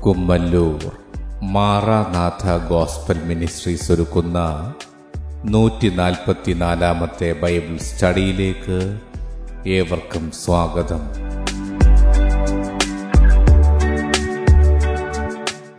Kummallur 0.00 0.82
Maranatha 1.42 2.68
gospel 2.68 3.24
ministries 3.24 3.92
ഒരുക്കുന്ന 3.92 4.38
നൂറ്റി 5.44 5.88
നാൽപ്പത്തിനാലാമത്തെ 5.88 7.32
Bible 7.32 7.76
സ്റ്റഡിയിലേക്ക് 7.78 8.78
ഏവർക്കും 9.68 10.32
സ്വാഗതം. 10.32 11.02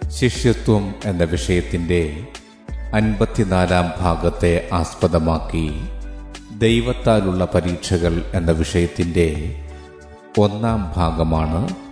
ശിഷ്യത്വം 0.09 0.93
എന്ന 1.05 1.23
വിഷയത്തിന്റെ 1.23 2.27
അൻപത്തിനാലാം 2.93 3.93
ഭാഗത്തെ 3.99 4.69
ആസ്പദമാക്കി 4.73 5.67
ദൈവത്താലുള്ള 6.57 7.45
പരീക്ഷകൾ 7.45 8.23
എന്ന 8.33 8.51
വിഷയത്തിന്റെ 8.51 9.27
ഒന്നാം 10.37 10.93
ഭാഗമാണ് 10.95 11.61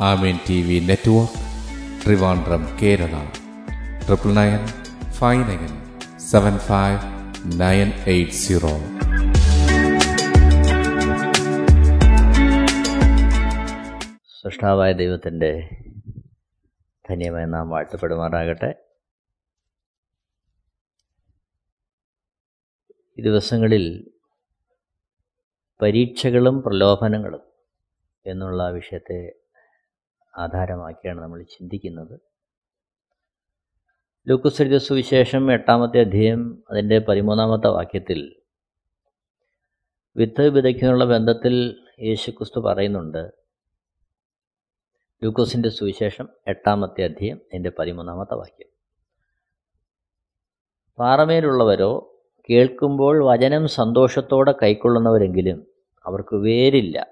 Amen 0.00 0.38
T 0.48 0.62
V 0.62 0.86
network 0.86 2.04
Trivandrum 2.04 2.78
Kerala. 2.82 3.28
Triple 4.06 4.34
nine 4.34 4.66
five 5.10 5.48
nine 5.48 6.00
seven 6.18 6.58
five 6.58 6.98
nine 7.60 7.92
eight 8.06 8.32
zero. 8.32 8.68
സൃഷ്ടാവായ 14.42 14.92
ദൈവത്തിന്റെ 14.92 15.68
ധന്യമായി 17.10 17.46
നാം 17.46 17.70
വാഴ്ത്തപ്പെടുമാറാകട്ടെ. 17.70 18.74
ഈ 23.18 23.22
ദിവസങ്ങളിൽ 23.22 24.10
പരീക്ഷകളും 25.82 26.62
പ്രലോഭനങ്ങളും 26.62 27.40
എന്നുള്ള 28.26 28.70
വിഷയത്തെ 28.70 29.41
ആധാരമാക്കിയാണ് 30.38 31.20
നമ്മൾ 31.20 31.42
ചിന്തിക്കുന്നത്. 31.42 32.20
ലൂക്കുസരിത 34.28 34.76
സുവിശേഷം 34.76 35.52
എട്ടാമത്തെ 35.52 36.00
അധ്യയം 36.00 36.64
അതിന്റെ 36.70 36.98
പതിമൂന്നാമത്തെ 36.98 37.66
വാക്യത്തിൽ 37.66 38.36
വിത്ത് 40.16 40.48
വിതയ്ക്കുന്നുള്ള 40.48 41.04
ബന്ധത്തിൽ 41.04 41.84
യേശുക്രിസ്തു 42.00 42.60
പറയുന്നുണ്ട്. 42.60 43.32
ലൂക്കോസിന്റെ 45.24 45.68
സുവിശേഷം 45.68 46.28
എട്ടാമത്തെ 46.48 47.04
അധ്യയം 47.04 47.36
അതിന്റെ 47.36 47.72
പതിമൂന്നാമത്തെ 47.78 48.34
വാക്യം. 48.34 48.68
പാറമേലുള്ളവരോ 50.98 52.20
കേൾക്കുമ്പോൾ 52.50 53.24
വചനം 53.24 53.68
സന്തോഷത്തോടെ 53.68 54.54
കൈക്കൊള്ളുന്നവരെങ്കിലും 54.62 55.66
അവർക്ക് 56.06 56.36
വേരില്ല. 56.36 57.06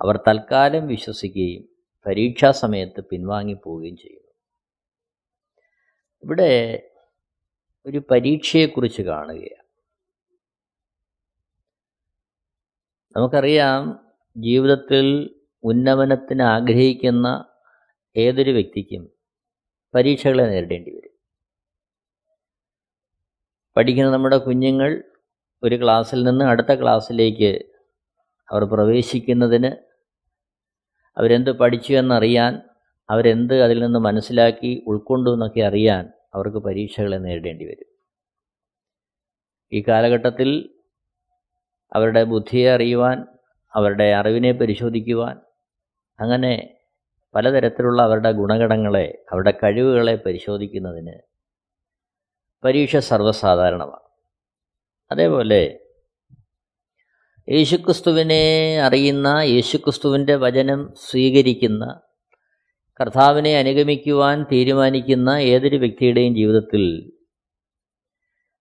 അവർ 0.00 0.16
തൽക്കാലം 0.28 0.86
വിശ്വസിക്കുകയും 0.86 1.77
പരീക്ഷാ 2.08 2.50
സമയത്ത് 2.50 3.00
പിൻവാങ്ങിപ്പോവുകയും 3.00 3.96
ചെയ്യുന്നു. 3.96 4.32
ഇവിടെ 6.24 6.82
ഒരു 7.86 8.02
പരീക്ഷയെക്കുറിച്ച് 8.10 9.02
കാണുകയാണ്. 9.02 9.68
നമുക്കറിയാം 13.16 14.00
ജീവിതത്തിൽ 14.36 15.34
ഉന്നമനത്തിന് 15.64 16.42
ആഗ്രഹിക്കുന്ന 16.42 17.44
ഏതൊരു 18.16 18.50
വ്യക്തിക്കും 18.50 19.12
പരീക്ഷകളെ 19.94 20.44
നേരിടേണ്ടി 20.44 20.90
വരും. 20.96 21.10
പഠിക്കുന്ന 23.76 24.10
നമ്മുടെ 24.10 24.38
കുഞ്ഞുങ്ങൾ 24.38 25.04
ഒരു 25.62 25.82
ക്ലാസ്സിൽ 25.82 26.24
നിന്ന് 26.24 26.44
അടുത്ത 26.44 26.74
ക്ലാസ്സിലേക്ക് 26.74 27.62
അവർ 28.50 28.64
പ്രവേശിക്കുന്നതിന് 28.64 29.87
അവരെന്ത് 31.18 31.50
പഠിച്ചു 31.50 31.92
എന്നറിയാൻ 31.92 32.62
അവരെന്ത് 33.10 33.62
അതിൽ 33.62 33.82
നിന്ന് 33.82 33.98
മനസ്സിലാക്കി 33.98 34.84
ഉൾക്കൊണ്ടു 34.86 35.30
എന്നൊക്കെ 35.30 35.60
അറിയാൻ 35.60 36.04
അവർക്ക് 36.34 36.56
പരീക്ഷകളെ 36.56 37.16
നേരിടേണ്ടി 37.16 37.64
വരും. 37.64 37.88
ഈ 39.72 39.84
കാലഘട്ടത്തിൽ 39.88 40.50
അവരുടെ 41.92 42.24
ബുദ്ധിയെ 42.24 42.74
അറിയുവാൻ 42.74 43.24
അവരുടെ 43.74 44.12
അറിവിനെ 44.12 44.52
പരിശോധിക്കുവാൻ 44.52 45.36
അങ്ങനെ 46.20 46.78
പലതരത്തിലുള്ള 47.34 48.02
അവരുടെ 48.02 48.32
ഗുണഗണങ്ങളെ 48.32 49.24
അവരുടെ 49.32 49.58
കഴിവുകളെ 49.62 50.14
പരിശോധിക്കുന്നതിന് 50.26 51.16
പരീക്ഷ 52.64 52.96
സർവസാധാരണമാണ്. 52.96 54.06
അതേപോലെ 55.10 55.87
യേശുക്രിസ്തുവിനെ 57.50 58.80
അറിയുന്ന 58.80 59.28
യേശുക്രിസ്തുവിന്റെ 59.28 60.36
വചനം 60.36 60.94
സ്വീകരിക്കുന്ന 61.10 62.00
കർത്താവിനെ 63.00 63.58
അനുഗമിക്കുവാൻ 63.58 64.44
തീരുമാനിക്കുന്ന 64.52 65.30
ഏതൊരു 65.30 65.76
വ്യക്തിയുടെയും 65.76 66.34
ജീവിതത്തിൽ 66.34 67.12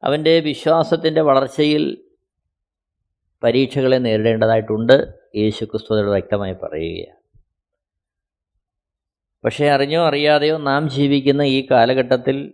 അവന്റെ 0.03 0.39
വിശ്വാസത്തിന്റെ 0.39 1.21
വളർച്ചയിൽ 1.21 2.03
പരീക്ഷകളെ 3.43 3.97
നേരിടേണ്ടതായിട്ടുണ്ട്. 3.97 5.13
യേശുക്രിസ്തുവോട് 5.35 6.07
വ്യക്തമായി 6.07 6.53
പറയുകയാണ്. 6.53 7.17
പക്ഷേ 9.45 9.67
അറിഞ്ഞോ 9.67 10.07
അറിയാതെയോ 10.07 10.57
നാം 10.57 10.89
ജീവിക്കുന്ന 10.89 11.41
ഈ 11.41 11.67
കാലഘട്ടത്തിൽ 11.71 12.53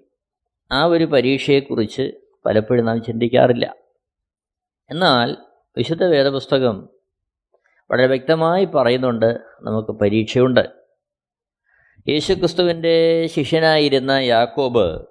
ആ 0.72 0.84
ഒരു 0.84 1.04
പരീക്ഷയെക്കുറിച്ച് 1.04 2.12
പലപ്പോഴും 2.46 2.86
നാം 2.86 3.04
ചിന്തിക്കാറില്ല. 3.04 3.76
എന്നാൽ 4.90 5.53
വിശുദ്ധ 5.78 6.04
വേദപുസ്തകം 6.04 6.90
വളരെ 7.92 8.08
വ്യക്തമായി 8.08 8.66
പറയുന്നുണ്ട്. 8.66 9.40
നമുക്ക് 9.62 9.92
പരീക്ഷയുണ്ട്. 9.92 10.70
യേശുക്രിസ്തുവിന്റെ 12.10 13.28
ശിഷ്യനായിരുന്ന 13.28 14.12
യാക്കോബ് 14.12 15.06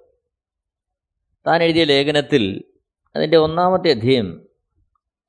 താൻ 1.47 1.63
എഴുതിയ 1.63 1.83
ലേഖനത്തിൽ 1.83 2.63
അതിന്റെ 3.15 3.37
ഒന്നാമത്തെ 3.37 3.89
അധ്യയം 3.89 4.47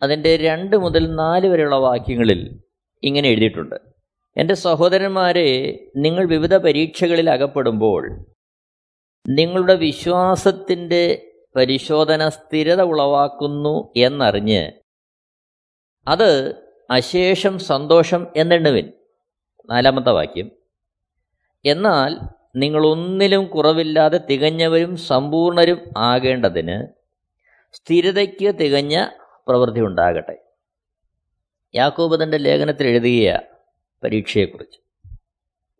അതിന്റെ 0.02 0.36
രണ്ട് 0.36 0.76
മുതൽ 0.76 1.14
നാല് 1.14 1.46
വരെയുള്ള 1.46 1.76
വാക്യങ്ങളിൽ 1.76 2.60
ഇങ്ങനെ 3.02 3.28
എഴുതിയിട്ടുണ്ട്. 3.28 3.74
എന്റെ 4.36 4.54
സഹോദരന്മാരെ 4.54 5.78
നിങ്ങൾ 5.96 6.24
വിവിധ 6.26 6.56
പരീക്ഷകളിൽ 6.56 7.30
അകപ്പെടുമ്പോൾ 7.30 8.26
നിങ്ങളുടെ 9.28 9.74
വിശ്വാസത്തിന്റെ 9.74 11.32
പരിശോധന 11.56 12.28
സ്ഥിരത 12.28 12.82
ഉളവാക്കുന്നു 12.82 13.92
എന്നറിഞ്ഞ് 13.96 14.83
അത് 16.08 16.54
അശേഷം 16.90 17.58
സന്തോഷം 17.58 18.26
എന്നെണ്ണുവിൻ. 18.36 18.92
നാലാമത്തെ 19.70 20.10
വാക്യം. 20.10 20.50
എന്നാൽ 21.64 22.18
നിങ്ങളൊന്നിലും 22.56 23.46
കുറവില്ലാതെ 23.46 24.18
തികഞ്ഞവരും 24.18 24.96
സമ്പൂർണരും 24.96 25.90
ആകേണ്ടതിന് 25.96 26.86
സ്ഥിരതയ്ക്ക് 27.72 28.54
തികഞ്ഞ 28.54 29.06
പ്രവൃത്തി 29.48 29.80
ഉണ്ടാകട്ടെ. 29.80 30.44
യാക്കോബ് 31.74 32.22
തന്റെ 32.22 32.36
ലേഖനത്തിൽ 32.36 32.86
എഴുതിയ 32.86 33.38
പരീക്ഷയെക്കുറിച്ച്. 34.04 34.78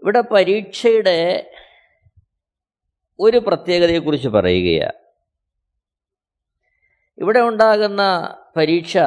ഇവിടെ 0.01 0.21
പരീക്ഷയുടെ 0.21 1.51
ഒരു 3.19 3.39
പ്രത്യേകതയെക്കുറിച്ച് 3.39 4.29
പറയുകയാണ്. 4.29 4.93
ഇവിടെ 7.19 7.41
ഉണ്ടാകുന്ന 7.41 8.35
പരീക്ഷ 8.57 8.99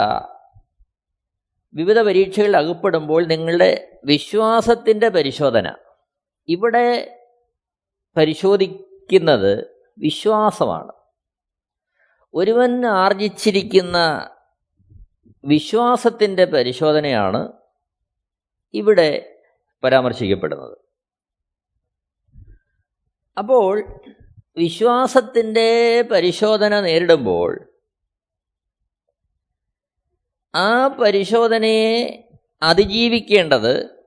വിവിധ 1.74 2.02
പരീക്ഷകളിൽ 2.02 2.58
അകപ്പെടുമ്പോൾ 2.58 3.26
നിങ്ങളുടെ 3.26 4.00
വിശ്വാസത്തിന്റെ 4.06 5.10
പരിശോധന. 5.10 5.76
ഇവിടെ 6.48 7.20
പരിശോധിക്കുന്നത് 8.18 9.68
വിശ്വാസമാണ്. 9.98 10.92
ഒരുവൻ 12.34 12.86
ആർജിച്ചിരിക്കുന്ന 12.86 14.30
വിശ്വാസത്തിന്റെ 15.46 16.46
പരിശോധനയാണ് 16.46 17.52
ഇവിടെ 18.74 19.40
പരാമർശിക്കപ്പെടുന്നത്. 19.84 20.78
അപ്പോൾ 23.38 24.00
വിശ്വാസത്തിന്റെ 24.58 26.02
പരിശോധന 26.02 26.80
നേരിടുമ്പോൾ 26.80 27.77
ആ 30.56 30.88
പരിശോധനയെ 30.88 32.24
അതിജീവിക്കേണ്ടത് 32.62 33.98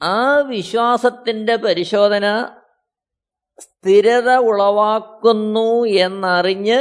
ആ 0.00 0.38
വിശ്വാസത്തിന്റെ 0.40 1.56
പരിശോധന 1.56 2.46
സ്ഥിരത 3.58 4.30
ഉളവാക്കുന്നു 4.30 5.84
എന്നറിഞ്ഞ് 5.84 6.78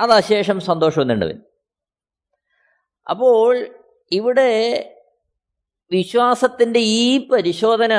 അത് 0.00 0.10
അശേഷം 0.10 0.60
സന്തോഷം 0.60 1.06
നേണ്ടവൻ 1.06 1.38
അപ്പോൾ 3.10 3.76
ഇവിടെ 4.12 4.50
വിശ്വാസത്തിന്റെ 5.90 6.80
ഈ 6.80 7.28
പരിശോധന 7.28 7.94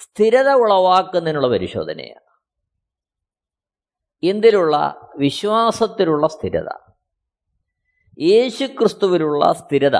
സ്ഥിരത 0.00 0.48
ഉളവാക്കുന്നതിനുള്ള 0.50 1.48
പരിശോധനയാണ്. 1.48 2.29
എന്തിലുള്ള 4.22 4.76
വിശ്വാസത്തിലുള്ള 5.18 6.26
സ്ഥിരത. 6.26 6.68
യേശുക്രിസ്തുവിലുള്ള 8.18 9.52
സ്ഥിരത. 9.52 9.96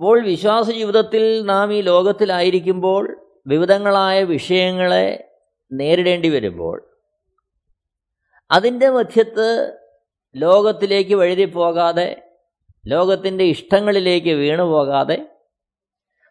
അപ്പോൾ 0.00 0.22
വിശ്വാസ 0.22 0.70
ജീവിതത്തിൽ 0.70 1.44
നാം 1.44 1.74
ഈ 1.74 1.82
ലോകത്തിലായിരിക്കുമ്പോൾ 1.82 3.16
വിവിധങ്ങളായ 3.46 4.24
വിഷയങ്ങളെ 4.24 5.34
നേരിടേണ്ടി 5.72 6.28
വരുമ്പോൾ 6.28 6.88
അതിന്റെ 8.50 8.90
മധ്യത്ത് 8.90 9.76
ലോകത്തിലേക്ക് 10.34 11.14
വഴുതി 11.14 11.44
പോകാതെ 11.44 12.22
ലോകത്തിന്റെ 12.86 13.44
ഇഷ്ടങ്ങളിലേക്ക് 13.44 14.34
വീണു 14.34 14.62
പോകാതെ 14.62 15.28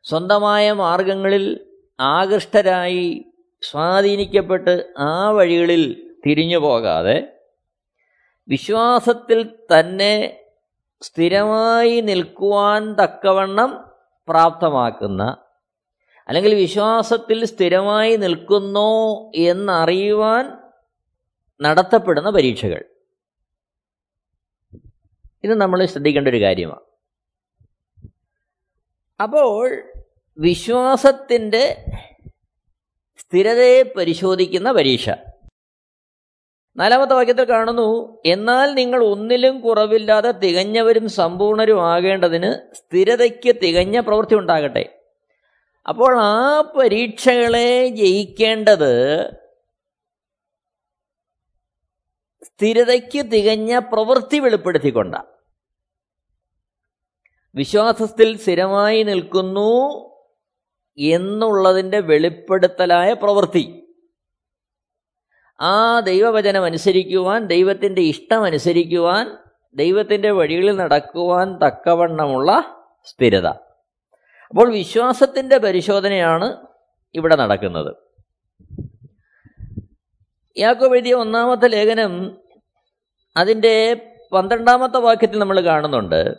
സ്വന്തമായ 0.04 0.72
മാർഗങ്ങളിൽ 0.72 1.76
ആകൃഷ്ടരായി 2.00 3.31
സ്വാധീനിക്കപ്പെട്ട് 3.62 4.94
ആ 4.98 5.30
വഴികളിൽ 5.30 6.14
തിരിഞ്ഞു 6.26 6.58
പോകാതെ 6.58 7.28
വിശ്വാസത്തിൽ 8.48 9.50
തന്നെ 9.78 10.38
സ്ഥിരമായി 11.02 12.02
നിൽക്കുവാൻ 12.02 12.94
തക്കവണ്ണം 12.94 13.84
പ്രാപ്തമാക്കുന്ന 14.28 15.38
അല്ലെങ്കിൽ 16.28 16.56
വിശ്വാസത്തിൽ 16.56 17.46
സ്ഥിരമായി 17.46 18.16
നിൽക്കുന്നോ 18.16 19.32
എന്നറിയുവാൻ 19.36 20.58
നടത്തപ്പെടുന്ന 21.62 22.30
പരീക്ഷകൾ. 22.30 22.86
ഇത് 25.44 25.54
നമ്മൾ 25.54 25.86
ശ്രദ്ധിക്കേണ്ട 25.86 26.28
ഒരു 26.28 26.42
കാര്യമാണ്. 26.42 26.82
അപ്പോൾ 29.24 29.84
വിശ്വാസത്തിന്റെ 30.38 31.86
സ്ഥിരതയെ 33.32 33.84
പരിശോധിക്കുന്ന 33.98 34.72
പരീക്ഷ. 34.72 35.10
നാലാമത്തെ 36.78 37.14
വാക്യത്തിൽ 37.14 37.44
കാണുന്നു 37.44 38.20
എന്നാൽ 38.26 38.74
നിങ്ങൾ 38.74 39.04
ഒന്നിലും 39.04 39.62
കുറവില്ലാതെ 39.62 40.32
തികഞ്ഞവരും 40.32 41.10
സമ്പൂർണരും 41.10 41.88
ആകേണ്ടതിന് 41.88 42.76
സ്ഥിരതയ്ക്ക് 42.76 43.56
തികഞ്ഞ 43.64 44.00
പ്രവൃത്തി 44.00 44.36
ഉണ്ടാകട്ടെ. 44.36 44.84
അപ്പോൾ 45.90 46.20
ആ 46.20 46.62
പരീക്ഷകളെ 46.62 47.88
ജയിക്കേണ്ടത് 47.88 48.94
സ്ഥിരതയ്ക്ക് 52.46 53.32
തികഞ്ഞ 53.32 53.80
പ്രവൃത്തി 53.80 54.40
വെളിപ്പെടുത്തിക്കൊണ്ടാണ് 54.40 55.30
വിശ്വാസത്തിൽ 57.56 58.38
സ്ഥിരമായി 58.38 59.04
നിൽക്കുന്നു 59.04 59.72
എന്നുള്ളതിന്റെ 60.98 62.00
വെളിപ്പെടുത്തലായ 62.00 63.14
പ്രവൃത്തി. 63.14 63.88
ആ 65.62 66.00
ദൈവവചനം 66.00 66.64
അനുസരിക്കുവാൻ 66.64 67.46
ദൈവത്തിന്റെ 67.46 68.02
ഇഷ്ടം 68.02 68.44
അനുസരിക്കുവാൻ 68.44 69.38
ദൈവത്തിന്റെ 69.76 70.32
വഴികളിൽ 70.32 70.76
നടക്കുവാൻ 70.76 71.58
തക്കവണ്ണമുള്ള 71.58 72.78
സ്ഥിരത. 73.06 73.48
അപ്പോൾ 74.50 74.72
വിശ്വാസത്തിന്റെ 74.72 75.58
പരിശോധനയാണ് 75.58 76.58
ഇവിടെ 77.14 77.36
നടക്കുന്നത്. 77.36 77.96
യാക്കോബ് 80.58 80.94
എഴുതിയ 80.94 81.14
ഒന്നാമത്തെ 81.14 81.68
ലേഖനം 81.68 82.38
അതിന്റെ 83.38 84.08
പന്ത്രണ്ടാമത്തെ 84.34 84.98
വാക്യത്തിൽ 84.98 85.40
നമ്മൾ 85.40 85.60
കാണുന്നുണ്ട്. 85.60 86.38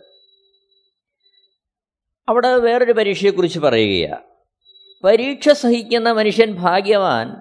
അവിടെ 2.29 2.49
വേറൊരു 2.49 2.93
പരീക്ഷയെക്കുറിച്ച് 2.93 3.59
പറയുകയാണ്. 3.59 4.32
പരീക്ഷ 5.05 5.49
സഹിക്കുന്ന 5.49 6.13
മനുഷ്യൻ 6.13 6.53
ഭാഗ്യവാൻ. 6.53 7.37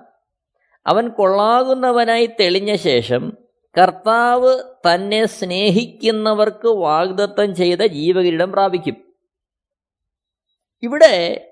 അവൻ 0.88 1.10
കൊള്ളാകുന്നവനായി 1.10 2.30
തെളിഞ്ഞ 2.40 2.76
ശേഷം 2.76 3.38
കർത്താവ് 3.82 4.64
തന്നെ 4.94 5.26
സ്നേഹിക്കുന്നവർക്ക് 5.26 6.68
വാഗ്ദത്തം 6.68 7.56
ചെയ്ത 7.56 7.86
ജീവകിരീടം 7.86 8.52
പ്രാപിക്കും. 8.52 9.14
ഇവിടെ 10.84 11.50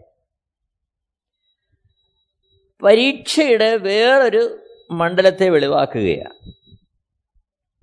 പരീക്ഷയുടെ 2.84 3.78
വേറൊരു 3.78 4.60
മണ്ഡലത്തെ 4.92 5.50
വെളിവാക്കുകയാണ്. 5.50 6.52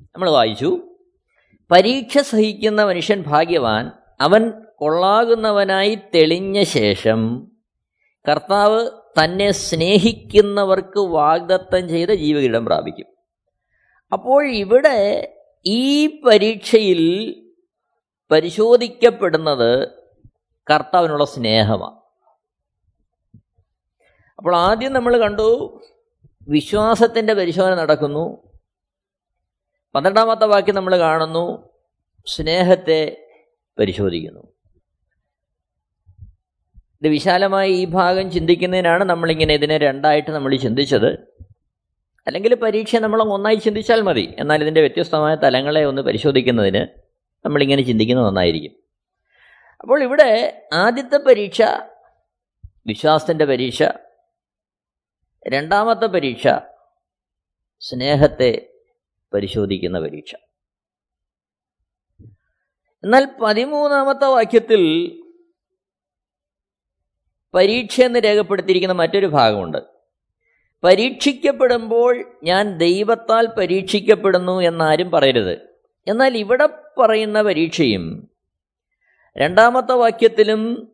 നമ്മൾ 0.02 0.30
വായിച്ചു. 0.30 0.78
പരീക്ഷ 1.70 2.18
സഹിക്കുന്ന 2.18 2.84
മനുഷ്യൻ 2.84 3.22
ഭാഗ്യവാൻ. 3.22 3.90
അവൻ 4.20 4.50
കൊള്ളാകുന്നവനായി 4.50 5.98
തെളിഞ്ഞ 6.14 6.62
ശേഷം 6.62 7.52
കർത്താവ് 8.28 8.90
തന്നെ 8.90 9.50
സ്നേഹിക്കുന്നവർക്ക് 9.50 10.98
വാഗ്ദത്തം 10.98 11.88
ചെയ്ത 11.88 12.10
ജീവകീടം 12.10 12.64
പ്രാപിക്കും. 12.64 13.06
അപ്പോൾ 14.12 14.46
ഇവിടെ 14.46 15.32
ഈ 15.66 16.06
പരീക്ഷയിൽ 16.20 17.02
പരിശോധിക്കപ്പെടുന്നത് 18.30 19.88
കർത്താവിനുള്ള 20.70 21.24
സ്നേഹമാണ്. 21.24 21.96
അപ്പോൾ 24.38 24.56
ആദ്യം 24.56 24.92
നമ്മൾ 24.92 25.18
കണ്ടു 25.18 25.80
വിശ്വാസത്തിന്റെ 26.48 27.34
പരിശോധന 27.34 27.74
നടക്കുന്നു. 27.74 28.48
പന്ത്രണ്ടാമത്തെ 29.94 30.44
വാക്യം 30.44 30.74
നമ്മൾ 30.74 30.98
കാണുന്നു. 30.98 31.68
സ്നേഹത്തെ 32.26 33.28
പരിശോധിക്കുന്നു. 33.78 34.55
ഇത് 37.02 37.08
വിശാലമായി 37.08 37.72
ഈ 37.72 37.84
ഭാഗം 37.84 38.30
ചിന്തിക്കുന്നതിനാണ് 38.30 39.04
നമ്മളിങ്ങനെ 39.04 39.54
ഇതിനെ 39.54 39.78
രണ്ടായിട്ട് 39.78 40.30
നമ്മൾ 40.30 40.56
ചിന്തിച്ചത്. 40.56 41.18
അല്ലെങ്കിൽ 42.26 42.54
പരീക്ഷ 42.54 42.96
നമ്മൾ 42.96 43.22
ഒന്നായി 43.22 43.56
ചിന്തിച്ചാൽ 43.56 44.00
മതി. 44.00 44.34
എന്നാൽ 44.38 44.62
ഇതിന്റെ 44.62 44.80
വ്യത്യസ്തമായ 44.80 45.34
തലങ്ങളെ 45.34 45.84
ഒന്ന് 45.84 46.02
പരിശോധിക്കുന്നതിന് 46.02 46.86
നമ്മളിങ്ങനെ 47.44 47.82
ചിന്തിക്കുന്നത് 47.82 48.26
നന്നായിരിക്കും. 48.26 48.72
അപ്പോൾ 49.80 50.02
ഇവിടെ 50.02 50.62
ആദ്യത്തെ 50.72 51.16
പരീക്ഷ 51.16 51.62
വിശ്വാസത്തിന്റെ 52.86 53.44
പരീക്ഷ 53.44 53.82
രണ്ടാമത്തെ 55.48 56.06
പരീക്ഷ 56.06 56.48
സ്നേഹത്തെ 57.80 58.68
പരിശോധിക്കുന്ന 59.34 60.00
പരീക്ഷ. 60.00 60.34
എന്നാൽ 63.04 63.28
പതിമൂന്നാമത്തെ 63.42 64.24
വാക്യത്തിൽ 64.24 64.82
പരീക്ഷ 67.56 68.00
എന്ന് 68.00 68.18
രേഖപ്പെടുത്തിയിരിക്കുന്ന 68.24 68.92
മറ്റൊരു 68.92 69.26
ഭാഗമുണ്ട്. 69.26 69.78
പരീക്ഷിക്കപ്പെടുമ്പോൾ 70.84 72.24
ഞാൻ 72.42 72.78
ദൈവത്താൽ 72.78 73.46
പരീക്ഷിക്കപ്പെടുന്നു 73.46 74.60
എന്നാരും 74.60 75.10
പറയരുത്. 75.10 75.58
എന്നാൽ 76.08 76.36
ഇവിടെ 76.36 76.68
പറയുന്ന 76.98 77.42
പരീക്ഷയും 77.42 78.30
രണ്ടാമത്തെ 79.36 79.92
വാക്യത്തിലും 79.92 80.92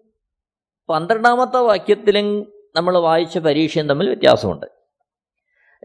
പന്ത്രണ്ടാമത്തെ 0.88 1.59
വാക്യത്തിലും 1.59 2.52
നമ്മൾ 2.76 2.99
വായിച്ച 2.99 3.38
പരീക്ഷയും 3.38 3.88
തമ്മിൽ 3.88 4.07
വ്യത്യാസമുണ്ട്. 4.07 4.66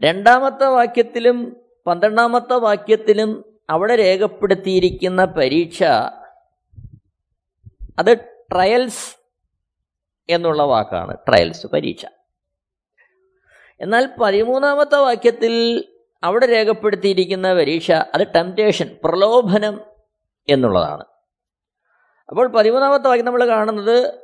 രണ്ടാമത്തെ 0.00 0.64
വാക്യത്തിലും 0.64 1.56
പന്ത്രണ്ടാമത്തെ 1.86 2.54
വാക്യത്തിലും 2.54 3.44
അവിടെ 3.70 3.96
രേഖപ്പെടുത്തിയിരിക്കുന്ന 3.96 5.24
പരീക്ഷ 5.24 5.82
അത് 7.98 8.18
ട്രയൽസ് 8.52 9.17
എന്നുള്ള 10.30 10.62
വാക്കാണ് 10.62 11.16
ട്രയൽസ് 11.16 11.66
പരീക്ഷ. 11.66 12.06
എന്നാൽ 13.80 14.08
പതിമൂന്നാമത്തെ 14.20 14.96
വാക്യത്തിൽ 14.96 15.84
അവിടെ 16.22 16.46
രേഖപ്പെടുത്തിയിരിക്കുന്ന 16.46 17.54
പരീക്ഷ 17.54 17.92
അത് 17.92 18.26
ടെംപ്റ്റേഷൻ 18.34 18.96
പ്രലോഭനം 19.04 19.80
എന്നുള്ളതാണ്. 20.48 21.04
അപ്പോൾ 22.28 22.48
പതിമൂന്നാമത്തെ 22.48 23.08
വാക്യം 23.08 23.24
നമ്മൾ 23.24 23.48
കാണുന്നത് 23.48 24.14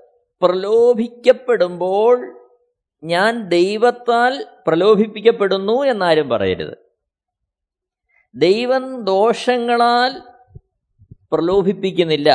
പ്രലോഭിക്കപ്പെടുമ്പോൾ 0.42 2.40
ഞാൻ 3.04 3.48
ദൈവത്താൽ 3.48 4.46
പ്രലോഭിപ്പിക്കപ്പെടുന്നു 4.66 5.82
എന്നാരും 5.82 6.28
പറയരുത്. 6.28 6.78
ദൈവം 8.34 9.04
ദോഷങ്ങളാൽ 9.04 10.22
പ്രലോഭിപ്പിക്കുന്നില്ല. 11.32 12.30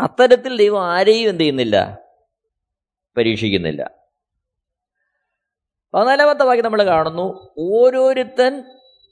അത്തരത്തിൽ 0.00 0.56
ദൈവം 0.56 0.86
ആരെയും 0.86 1.28
എന്ത് 1.28 1.40
ചെയ്യുന്നില്ല? 1.40 1.98
പരീക്ഷിക്കുന്നില്ല. 3.16 3.90
പതിനാലാമത്തെ 5.94 6.44
വാക്യം 6.44 6.64
നമ്മൾ 6.64 6.82
കാണുന്നു. 6.82 7.54
ഓരോരുത്തൻ 7.58 8.62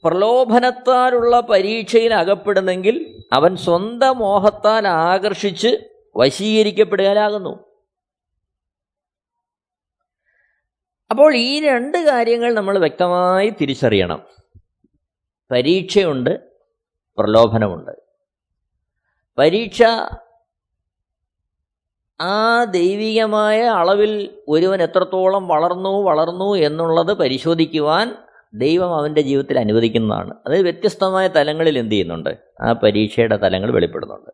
പ്രലോഭനത്താലുള്ള 0.05 1.41
പരീക്ഷയിൽ 1.41 2.15
അകപ്പെടുന്നെങ്കിൽ 2.15 3.25
അവൻ 3.33 3.57
സ്വന്തം 3.57 4.19
മോഹത്താൽ 4.19 4.89
ആകർഷിച്ച് 4.89 5.89
വശീകരിക്കപ്പെടുകയാകുന്നു 6.17 7.73
അപ്പോൾ 11.11 11.37
ഈ 11.37 11.61
രണ്ട് 11.61 11.99
കാര്യങ്ങൾ 11.99 12.55
നമ്മൾ 12.55 12.79
വ്യക്തമായി 12.79 13.53
തിരിച്ചറിയണം. 13.61 14.27
പരീക്ഷയുണ്ട് 15.51 16.51
പ്രലോഭനമുണ്ട്. 17.19 17.91
പരീക്ഷ 19.39 19.83
ആ 22.21 22.65
ദൈവികമായ 22.65 23.63
അളവിൽ 23.63 24.31
ഒരുവൻ 24.49 24.83
എത്രത്തോളം 24.83 25.49
വളർന്നു 25.49 26.03
വളർന്നു 26.03 26.55
എന്നുള്ളത് 26.55 27.13
പരിശോധിക്കുവാൻ 27.13 28.15
ദൈവം 28.55 28.95
അവന്റെ 28.95 29.21
ജീവിതത്തിൽ 29.21 29.59
അനുവദിക്കുന്നതാണ്. 29.59 30.35
അത് 30.47 30.63
വ്യത്യസ്തമായ 30.63 31.29
തലങ്ങളിൽ 31.29 31.79
എന്ത് 31.79 31.93
ചെയ്യുന്നുണ്ട്? 31.93 32.39
ആ 32.61 32.73
പരീക്ഷയുടെ 32.73 33.37
തലങ്ങൾ 33.37 33.71
വെളിപ്പെടുന്നുണ്ട്. 33.71 34.31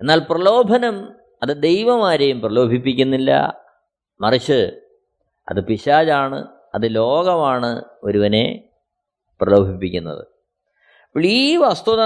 എന്നാൽ 0.00 0.18
പ്രലോഭനം 0.30 1.12
അത് 1.42 1.62
ദൈവമാരെയും 1.62 2.40
പ്രലോഭിപ്പിക്കുന്നില്ല. 2.40 3.60
മറിച്ച് 4.20 4.80
അത് 5.48 5.64
പിശാജാണ് 5.64 6.46
അത് 6.74 6.94
ലോകമാണ് 6.94 7.84
ഒരുവനെ 8.02 8.64
പ്രലോഭിപ്പിക്കുന്നത്. 9.40 10.26
അപ്പോൾ 11.06 11.26
ഈ 11.26 11.56
വസ്തുത 11.56 12.00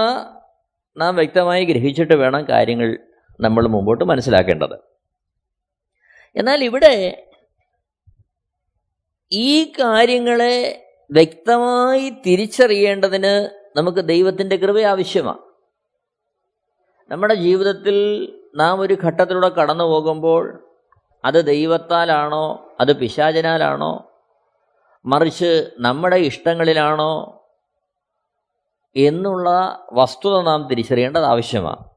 നാം 0.97 1.15
വ്യക്തമായി 1.15 1.65
ഗ്രഹിച്ചിട്ട് 1.65 2.13
വേണം 2.13 2.45
കാര്യങ്ങൾ 2.49 2.99
നമ്മൾ 3.39 3.67
മുമ്പോട്ട് 3.67 4.03
മനസ്സിലാക്കേണ്ടത്. 4.03 4.79
എന്നാൽ 6.35 6.63
ഇവിടെ 6.63 7.25
ഈ 9.31 9.71
കാര്യങ്ങളെ 9.79 10.85
വ്യക്തമായി 11.11 12.09
തിരിച്ചറിയേണ്ടതിന് 12.09 13.49
നമുക്ക് 13.77 14.05
ദൈവത്തിന്റെ 14.05 14.55
കൃപ 14.55 14.79
ആവശ്യമാണ്. 14.79 15.39
നമ്മുടെ 17.11 17.33
ജീവിതത്തിൽ 17.33 17.97
നാം 18.55 18.79
ഒരു 18.79 18.97
ഘട്ടത്തിലൂടെ 19.03 19.49
കടന്നു 19.49 19.83
പോകുമ്പോൾ 19.83 20.65
അത് 21.25 21.45
ദൈവത്താലാണോ 21.45 22.75
അത് 22.79 22.97
പിശാചനാലാണോ 22.97 24.11
മറിച്ച് 25.05 25.71
നമ്മുടെ 25.79 26.15
ഇഷ്ടങ്ങളിലാണോ 26.15 27.41
എന്നുള്ള 28.95 29.49
വസ്തുത 29.93 30.41
നാം 30.41 30.67
തിരിച്ചറിയേണ്ടത് 30.67 31.25
ആവശ്യമാണ്. 31.25 31.88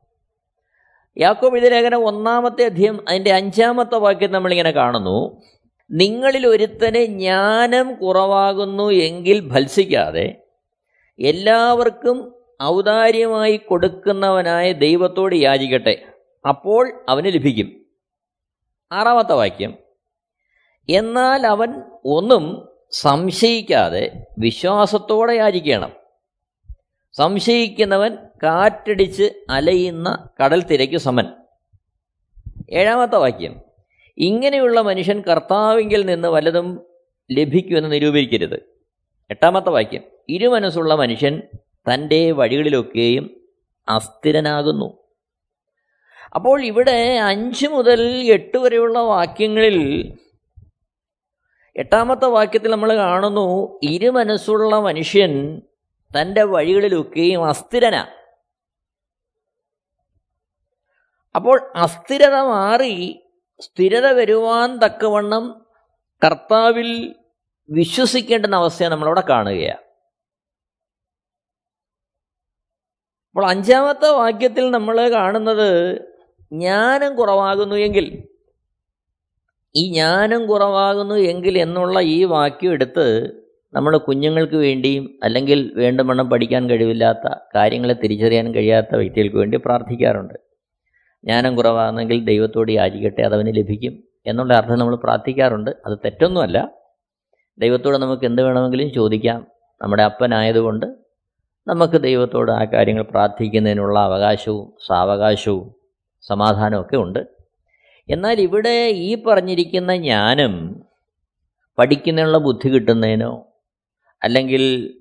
യാക്കോബ് 1.18 1.56
ഇത് 1.56 1.72
ലേഖനം 1.72 2.06
ഒന്നാമത്തെ 2.06 2.64
അധ്യയം 2.64 3.08
അതിന്റെ 3.08 3.32
അഞ്ചാമത്തെ 3.32 3.96
വാക്യം 3.96 4.32
നമ്മളിങ്ങനെ 4.32 4.70
കാണുന്നു. 4.70 5.42
നിങ്ങളിൽ 5.90 6.46
ഒരുത്തന് 6.46 7.04
ജ്ഞാനം 7.04 7.94
കുറവാകുന്നു 7.94 8.90
എങ്കിൽ 8.90 9.48
ഭത്സിക്കാതെ 9.48 10.44
എല്ലാവർക്കും 11.20 12.34
ഔദാര്യമായി 12.62 13.56
കൊടുക്കുന്നവനായ 13.56 14.72
ദൈവത്തോട് 14.72 15.34
യാചിക്കട്ടെ. 15.34 16.04
അപ്പോൾ 16.48 17.04
അവന് 17.08 17.26
ലഭിക്കും. 17.26 17.86
ആറാമത്തെ 18.92 19.32
വാക്യം. 19.32 19.74
എന്നാൽ 20.88 21.46
അവൻ 21.46 21.82
ഒന്നും 22.04 22.68
സംശയിക്കാതെ 22.90 24.26
വിശ്വാസത്തോടെ 24.38 25.32
യാചിക്കണം. 25.32 25.92
സംശയിക്കുന്നവൻ 27.12 28.16
കാറ്റടിച്ച് 28.42 29.32
അലയുന്ന 29.50 30.28
കടൽ 30.44 30.62
തിരയ്ക്കു 30.62 30.96
സമൻ. 30.96 31.24
ഏഴാമത്തെ 32.70 33.16
വാക്യം. 33.16 33.60
ഇങ്ങനെയുള്ള 34.18 34.80
മനുഷ്യൻ 34.80 35.20
കർത്താവിങ്കിൽ 35.20 36.06
നിന്ന് 36.06 36.28
വല്ലതും 36.28 36.80
ലഭിക്കുമെന്ന് 37.32 37.92
നിരൂപിക്കരുത്. 37.92 38.62
എട്ടാമത്തെ 39.30 39.70
വാക്യം. 39.70 40.02
ഇരുമനസ്സുള്ള 40.28 40.94
മനുഷ്യൻ 40.94 41.42
തന്റെ 41.94 42.32
വഴികളിലൊക്കെയും 42.32 43.40
അസ്ഥിരനാകുന്നു. 43.88 44.98
അപ്പോൾ 46.34 46.64
ഇവിടെ 46.64 47.18
അഞ്ച് 47.18 47.68
മുതൽ 47.68 48.00
എട്ട് 48.32 48.58
വരെയുള്ള 48.58 48.98
വാക്യങ്ങളിൽ 48.98 50.12
എട്ടാമത്തെ 51.76 52.26
വാക്യത്തിൽ 52.26 52.70
നമ്മൾ 52.70 52.96
കാണുന്നു 52.96 53.78
ഇരുമനസ്സുള്ള 53.82 54.76
മനുഷ്യൻ 54.76 55.62
തന്റെ 56.20 56.42
വഴികളിലൊക്കെയും 56.42 57.44
അസ്ഥിരന. 57.44 58.04
അപ്പോൾ 61.34 61.70
അസ്ഥിരത 61.76 62.36
മാറി 62.42 63.24
സ്ഥിരത 63.60 64.12
വരുവാൻ 64.12 64.78
തക്കവണ്ണം 64.78 65.44
കർത്താവിൽ 66.24 67.14
വിശ്വസിക്കേണ്ടുന്ന 67.68 68.56
അവസ്ഥയെ 68.56 68.88
നമ്മളവിടെ 68.88 69.20
കാണുകയാണ് 69.20 69.82
അപ്പോൾ 73.30 73.50
അഞ്ചാമത്തെ 73.50 74.08
വാക്യത്തിൽ 74.16 74.70
നമ്മൾ 74.70 75.10
കാണുന്നത് 75.10 75.68
ജ്ഞാനം 76.52 77.16
കുറവാകുന്നു 77.16 77.76
എങ്കിൽ 77.76 78.06
ഈ 79.76 79.92
ജ്ഞാനം 79.92 80.46
കുറവാകുന്നു 80.46 81.14
എങ്കിൽ 81.14 81.58
എന്നുള്ള 81.58 82.00
ഈ 82.00 82.24
വാക്യം 82.24 82.72
എടുത്ത് 82.72 83.06
നമ്മൾ 83.74 83.96
കുഞ്ഞുങ്ങൾക്ക് 83.96 84.56
വേണ്ടിയും 84.56 85.18
അല്ലെങ്കിൽ 85.22 85.72
വേണ്ടവണ്ണം 85.76 86.30
പഠിക്കാൻ 86.30 86.70
കഴിവില്ലാത്ത 86.70 87.28
കാര്യങ്ങളെ 87.54 87.94
തിരിച്ചറിയാൻ 87.94 88.54
കഴിയാത്ത 88.54 88.94
വ്യക്തികൾക്ക് 88.94 89.36
വേണ്ടി 89.36 89.56
പ്രാർത്ഥിക്കാറുണ്ട്. 89.56 90.51
ജ്ഞാനം 91.24 91.56
കുറവാണെങ്കിൽ 91.56 92.24
ദൈവത്തോട് 92.24 92.72
യാചിക്കട്ടെ 92.72 93.22
അതവന് 93.22 93.56
ലഭിക്കും 93.56 94.02
എന്നുള്ള 94.26 94.54
അർത്ഥം 94.54 94.78
നമ്മൾ 94.78 94.96
പ്രാർത്ഥിക്കാറുണ്ട്. 94.96 95.70
അത് 95.86 95.98
തെറ്റൊന്നുമല്ല. 95.98 96.70
ദൈവത്തോട് 97.58 97.96
നമുക്ക് 97.96 98.24
എന്ത് 98.24 98.42
വേണമെങ്കിലും 98.42 98.92
ചോദിക്കാം. 98.92 99.46
നമ്മുടെ 99.82 100.02
അപ്പനായതുകൊണ്ട് 100.02 100.86
നമുക്ക് 101.66 102.02
ദൈവത്തോട് 102.02 102.52
ആ 102.52 102.64
കാര്യങ്ങൾ 102.64 103.02
പ്രാർത്ഥിക്കുന്നതിനുള്ള 103.02 103.98
അവകാശവും 103.98 104.72
സാവകാശവും 104.86 105.74
സമാധാനമൊക്കെ 106.22 106.96
ഉണ്ട്. 106.96 107.26
എന്നാൽ 108.08 108.40
ഇവിടെ 108.40 108.88
ഈ 108.88 109.22
പറഞ്ഞിരിക്കുന്ന 109.22 109.96
ജ്ഞാനം 109.96 110.84
പഠിക്കുന്നതിനുള്ള 111.78 112.38
ബുദ്ധി 112.38 112.68
കിട്ടുന്നതിനോ 112.68 113.46
അല്ലെങ്കിൽ 114.22 114.94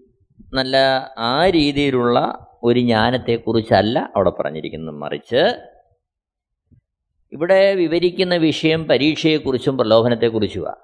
നല്ല 0.53 0.77
ആ 1.17 1.49
രീതിയിലുള്ള 1.49 2.47
ഒരു 2.63 2.79
ജ്ഞാനത്തെക്കുറിച്ചല്ല 2.79 4.11
അവിടെ 4.15 4.29
പറഞ്ഞിരിക്കുന്നത്. 4.29 4.95
മറിച്ച് 4.95 5.70
ഇവിടെ 7.31 7.73
വിവരിക്കുന്ന 7.73 8.35
വിഷയം 8.35 8.87
പരീക്ഷയെക്കുറിച്ചും 8.87 9.77
പ്രലോഭനത്തെക്കുറിച്ചുമാണ് 9.77 10.75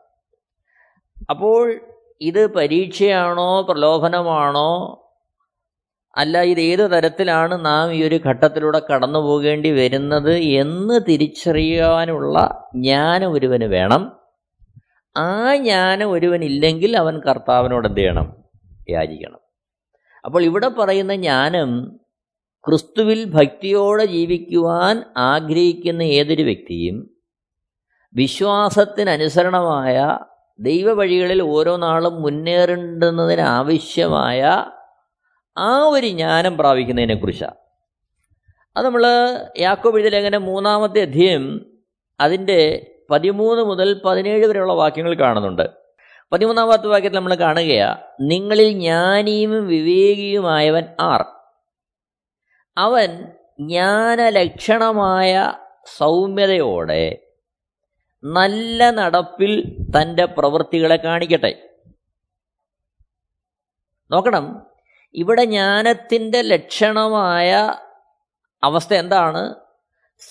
അപ്പോൾ 1.29 1.79
ഇത് 2.21 2.53
പരീക്ഷയാണോ 2.53 3.61
പ്രലോഭനമാണോ? 3.61 5.03
അല്ല 6.17 6.41
ഇത് 6.41 6.61
ഏത് 6.61 6.91
തരത്തിലാണ് 6.91 7.65
നാം 7.65 7.93
ഈ 7.93 8.03
ഒരു 8.03 8.19
ഘട്ടത്തിലൂടെ 8.25 8.81
കടന്നു 8.93 9.19
പോകേണ്ടി 9.19 9.71
വരുന്നത് 9.71 10.33
എന്ന് 10.33 10.99
തിരിച്ചറിയാനുള്ള 11.09 12.65
ജ്ഞാനം 12.75 13.31
ഒരുവന് 13.33 13.63
വേണം. 13.63 14.11
ആ 15.17 15.55
ജ്ഞാനം 15.55 16.11
ഒരുവനില്ലെങ്കിൽ 16.11 16.97
അവൻ 16.97 17.19
കർത്താവിനോട് 17.19 17.87
എന്ത് 17.87 17.99
ചെയ്യണം? 17.99 18.35
യാചിക്കണം. 18.89 19.39
അപ്പോൾ 20.25 20.43
ഇവിടെ 20.43 20.67
പറയുന്ന 20.67 21.15
ജ്ഞാനം 21.15 21.99
ക്രിസ്തുവിൽ 22.67 23.25
ഭക്തിയോടെ 23.25 24.05
ജീവിക്കുവാൻ 24.05 25.03
ആഗ്രഹിക്കുന്ന 25.17 26.03
ഏതൊരു 26.03 26.43
വ്യക്തിയും 26.43 27.09
വിശ്വാസത്തിനനുസരണമായ 28.15 30.19
ദൈവവഴികളിൽ 30.59 31.43
ഓരോ 31.43 31.77
നാളും 31.77 32.21
മുന്നേറേണ്ടുന്നതിനാവശ്യമായ 32.21 34.67
ആ 35.57 35.77
ഒരു 35.77 36.07
ജ്ഞാനം 36.07 36.57
പ്രാപിക്കുന്നതിനെക്കുറിച്ചാണ് 36.57 37.55
അത് 38.77 38.85
നമ്മൾ 38.85 39.05
യാക്കോബ് 39.59 40.13
ലേഖനം 40.13 40.45
മൂന്നാമത്തെ 40.45 41.01
അധ്യയം 41.01 41.69
അതിന്റെ 42.19 42.91
പതിമൂന്ന് 43.09 43.63
മുതൽ 43.63 44.01
പതിനേഴ് 44.05 44.45
വരെയുള്ള 44.45 44.73
വാക്യങ്ങൾ 44.73 45.13
കാണുന്നുണ്ട്. 45.13 45.69
പതിമൂന്നാമത്തെ 46.31 46.87
വാക്യത്തിൽ 46.87 47.15
നമ്മൾ 47.15 47.35
കാണുകയാണ് 47.35 47.99
നിങ്ങളിൽ 48.21 48.71
ജ്ഞാനിയും 48.71 49.67
വിവേകിയുമായവൻ 49.67 50.83
ആർ? 50.99 51.36
അവൻ 52.77 53.25
ജ്ഞാനലക്ഷണമായ 53.59 55.53
സൗമ്യതയോടെ 55.97 57.19
നല്ല 58.23 58.89
നടപ്പിൽ 58.89 59.83
തന്റെ 59.95 60.25
പ്രവൃത്തികളെ 60.25 60.95
കാണിക്കട്ടെ. 60.95 61.69
നോക്കണം 64.11 64.65
ഇവിടെ 65.13 65.45
ജ്ഞാനത്തിന്റെ 65.45 66.41
ലക്ഷണമായ 66.41 67.77
അവസ്ഥ 68.63 68.93
എന്താണ്? 68.93 69.55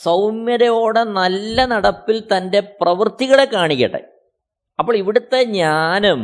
സൗമ്യതയോടെ 0.02 1.04
നല്ല 1.04 1.66
നടപ്പിൽ 1.66 2.28
തന്റെ 2.36 2.60
പ്രവൃത്തികളെ 2.60 3.44
കാണിക്കട്ടെ. 3.44 4.12
അപ്പോൾ 4.78 4.96
ഇവിടുത്തെ 4.96 5.42
ജ്ഞാനം 5.42 6.22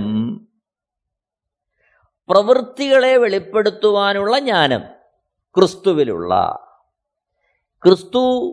പ്രവൃത്തികളെ 2.29 3.17
വെളിപ്പെടുത്തുവാനുള്ള 3.17 4.39
ജ്ഞാനം. 4.39 4.92
ക്രിസ്തുവിലുള്ള. 5.57 6.59
ക്രിസ്തു 7.85 8.49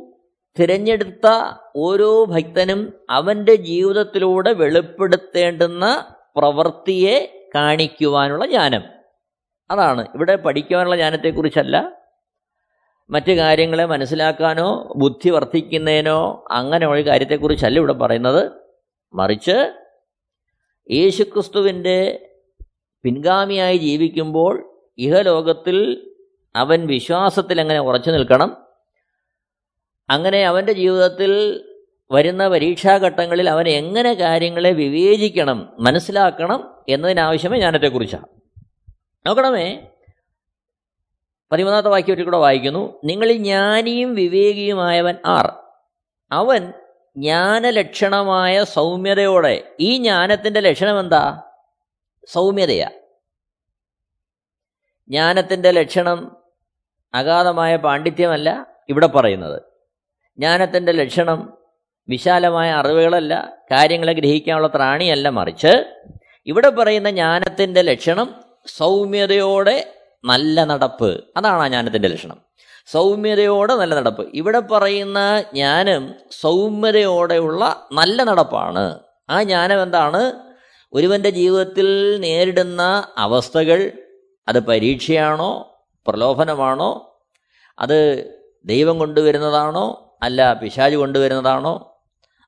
തിരഞ്ഞെടുത്ത 0.60 1.56
ഓരോ 1.76 2.26
ഭക്തനും 2.26 2.94
അവന്റെ 3.10 3.56
ജീവിതത്തിലൂടെ 3.56 4.54
വെളിപ്പെടുത്തേണ്ടുന്ന 4.54 6.16
പ്രവൃത്തിയെ 6.36 7.48
കാണിക്കുവാനുള്ള 7.56 8.46
ജ്ഞാനം. 8.46 8.84
അതാണ്. 9.72 10.08
ഇവിടെ 10.16 10.36
പഠിക്കുവാനുള്ള 10.36 10.96
ജ്ഞാനത്തെക്കുറിച്ചല്ല. 10.96 11.92
മറ്റു 13.10 13.32
കാര്യങ്ങളെ 13.32 13.86
മനസ്സിലാക്കാനോ 13.86 14.94
ബുദ്ധി 14.96 15.30
വർദ്ധിക്കുന്നതിനോ 15.30 16.46
അങ്ങനെ 16.52 16.88
ഒരു 16.88 17.08
കാര്യത്തെക്കുറിച്ചല്ല 17.08 17.80
ഇവിടെ 17.80 17.94
പറയുന്നത്. 17.94 18.52
മറിച്ച് 19.14 19.74
യേശുക്രിസ്തുവിന്റെ 20.92 22.30
പിൻഗാമിയായി 23.04 23.78
ജീവിക്കുമ്പോൾ 23.78 24.82
ഇഹലോകത്തിൽ 24.98 26.09
അവൻ 26.56 26.88
വിശ്വാസത്തിൽ 26.88 27.62
എങ്ങനെ 27.62 27.80
ഉറച്ചു 27.80 28.12
നിൽക്കണം? 28.12 28.58
അങ്ങനെ 30.10 30.46
അവന്റെ 30.46 30.74
ജീവിതത്തിൽ 30.74 31.64
വരുന്ന 32.12 32.48
പരീക്ഷാഘട്ടങ്ങളിൽ 32.48 33.50
അവൻ 33.50 33.70
എങ്ങനെ 33.70 34.14
കാര്യങ്ങളെ 34.14 34.72
വിവേചിക്കണം 34.72 35.74
മനസ്സിലാക്കണം 35.80 36.76
എന്നതിനാവശ്യമേ 36.90 37.58
ജ്ഞാനത്തെക്കുറിച്ചാണ്. 37.58 38.26
നോക്കണമേ. 39.26 39.88
പതിമൂന്നാമത്തെ 41.52 41.90
വാക്യം 41.90 42.16
ഒരു 42.16 42.24
കൂടെ 42.24 42.38
വായിക്കുന്നു. 42.38 43.00
നിങ്ങളിൽ 43.04 43.38
ജ്ഞാനിയും 43.38 44.16
വിവേകിയുമായവൻ 44.16 45.16
ആർ? 45.26 45.54
അവൻ 46.32 46.74
ജ്ഞാനലക്ഷണമായ 47.18 48.64
സൗമ്യതയോടെ. 48.64 49.76
ഈ 49.80 49.98
ജ്ഞാനത്തിന്റെ 49.98 50.60
ലക്ഷണം 50.60 51.00
എന്താ? 51.00 51.42
സൗമ്യതയാ. 52.28 52.90
ജ്ഞാനത്തിന്റെ 55.08 55.72
ലക്ഷണം 55.72 56.39
അഗാധമായ 57.14 57.76
പാണ്ഡിത്യമല്ല 57.76 58.68
ഇവിടെ 58.90 59.08
പറയുന്നത്. 59.08 59.62
ജ്ഞാനത്തിന്റെ 60.40 60.92
ലക്ഷണം 60.92 61.54
വിശാലമായ 62.10 62.72
അറിവുകളല്ല 62.72 63.54
കാര്യങ്ങളെ 63.72 64.14
ഗ്രഹിക്കാനുള്ള 64.14 64.68
ത്രാണിയല്ല 64.68 65.30
മറിച്ച് 65.30 65.86
ഇവിടെ 66.46 66.70
പറയുന്ന 66.70 67.10
ജ്ഞാനത്തിന്റെ 67.10 67.82
ലക്ഷണം 67.82 68.36
സൗമ്യതയോടെ 68.68 69.94
നല്ല 70.26 70.64
നടപ്പ്. 70.64 71.24
അതാണ് 71.38 71.62
ആ 71.62 71.68
ജ്ഞാനത്തിന്റെ 71.68 72.08
ലക്ഷണം. 72.08 72.42
സൗമ്യതയോടെ 72.88 73.76
നല്ല 73.76 73.96
നടപ്പ്. 73.96 74.28
ഇവിടെ 74.34 74.60
പറയുന്ന 74.60 75.44
ജ്ഞാനം 75.54 76.14
സൗമ്യതയോടെയുള്ള 76.42 77.88
നല്ല 77.92 78.24
നടപ്പാണ്. 78.24 79.00
ആ 79.30 79.44
ജ്ഞാനം 79.44 79.84
എന്താണ്? 79.84 80.32
ഒരുവന്റെ 80.94 81.30
ജീവിതത്തിൽ 81.30 82.20
നേരിടുന്ന 82.22 83.08
അവസ്ഥകൾ 83.18 83.92
അത് 84.48 84.60
പരീക്ഷയാണോ 84.60 85.79
പ്രലോഭനമാണോ? 86.10 87.20
അത് 87.80 88.30
ദൈവം 88.66 89.00
കൊണ്ടുവരുന്നതാണോ? 89.00 90.18
അല്ല 90.24 90.54
പിശാജ് 90.54 90.96
കൊണ്ടുവരുന്നതാണോ? 90.96 92.02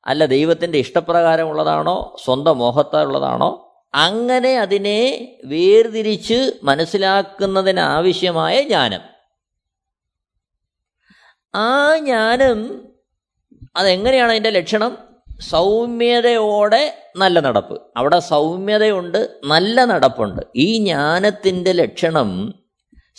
അല്ല 0.06 0.26
ദൈവത്തിന്റെ 0.26 0.78
ഇഷ്ടപ്രകാരമുള്ളതാണോ? 0.78 2.16
സ്വന്തം 2.24 2.58
മോഹത്താലുള്ളതാണോ? 2.58 3.68
അങ്ങനെ 3.94 4.60
അതിനെ 4.60 5.32
വേർതിരിച്ച് 5.46 6.52
മനസ്സിലാക്കുന്നതിനാവശ്യമായ 6.64 8.62
ജ്ഞാനം. 8.62 9.02
ആ 11.56 11.98
ജ്ഞാനം 11.98 12.88
അതെങ്ങനെയാണ് 13.76 14.32
അതിന്റെ 14.32 14.50
ലക്ഷണം? 14.50 14.98
സൗമ്യതയോടെ 15.40 17.12
നല്ല 17.18 17.40
നടപ്പ്. 17.40 17.82
അവിടെ 17.98 18.20
സൗമ്യതയുണ്ട് 18.20 19.40
നല്ല 19.46 19.86
നടപ്പുണ്ട്. 19.86 20.42
ഈ 20.56 20.78
ജ്ഞാനത്തിന്റെ 20.78 21.72
ലക്ഷണം 21.72 22.61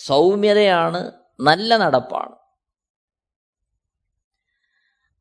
സൗമ്യതയാണ് 0.07 1.01
നല്ല 1.41 1.77
നടപ്പാണ്. 1.77 2.35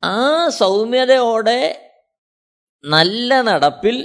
ആ 0.03 0.47
സൗമ്യതയോടെ 0.49 1.61
നല്ല 2.83 3.41
നടപ്പിൽ 3.41 3.97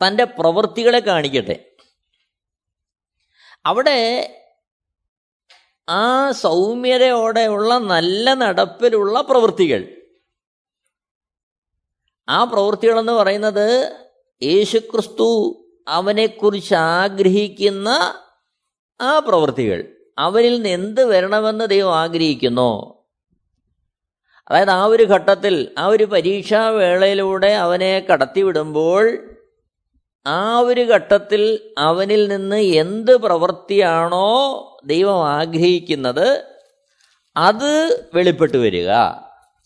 തന്റെ 0.00 0.24
പ്രവൃത്തികളെ 0.24 0.98
കാണിക്കട്ടെ. 0.98 1.56
അവിടെ 3.66 4.00
ആ 5.88 6.30
സൗമ്യതയോടെയുള്ള 6.30 7.78
നല്ല 7.78 8.34
നടപ്പിലുള്ള 8.34 9.20
പ്രവൃത്തികൾ. 9.20 9.82
ആ 12.28 12.44
പ്രവൃത്തികളെന്ന് 12.44 13.12
പറയുന്നത് 13.12 13.66
യേശുക്രിസ്തു 14.42 15.28
അവനെക്കുറിച്ച് 15.88 16.74
ആഗ്രഹിക്കുന്ന 16.74 17.88
ആ 19.00 19.18
പ്രവൃത്തികൾ 19.18 19.88
അവരിൽ 20.18 20.54
നിന്ന് 20.54 20.68
എന്ത് 20.68 21.04
വരണമെന്ന് 21.04 21.64
ദൈവം 21.64 21.94
ആഗ്രഹിക്കുന്നു? 21.94 23.04
അതായത് 24.50 24.70
ആ 24.70 24.84
ഒരു 24.84 25.02
ഘട്ടത്തിൽ 25.02 25.74
ആ 25.78 25.86
ഒരു 25.86 26.04
പരീക്ഷാവേളയിലൂടെ 26.04 27.46
അവനെ 27.46 28.06
കടത്തിവിടുമ്പോൾ 28.12 29.18
ആ 30.26 30.58
ഒരു 30.58 30.80
ഘട്ടത്തിൽ 30.80 31.72
അവനിൽ 31.78 32.28
നിന്ന് 32.28 32.56
എന്ത് 32.56 33.16
പ്രവൃത്തിയാണോ 33.16 34.30
ദൈവം 34.84 35.28
ആഗ്രഹിക്കുന്നത് 35.28 36.44
അത് 37.36 38.00
വെളിപ്പെട്ടു 38.14 38.56
വരിക. 38.56 38.90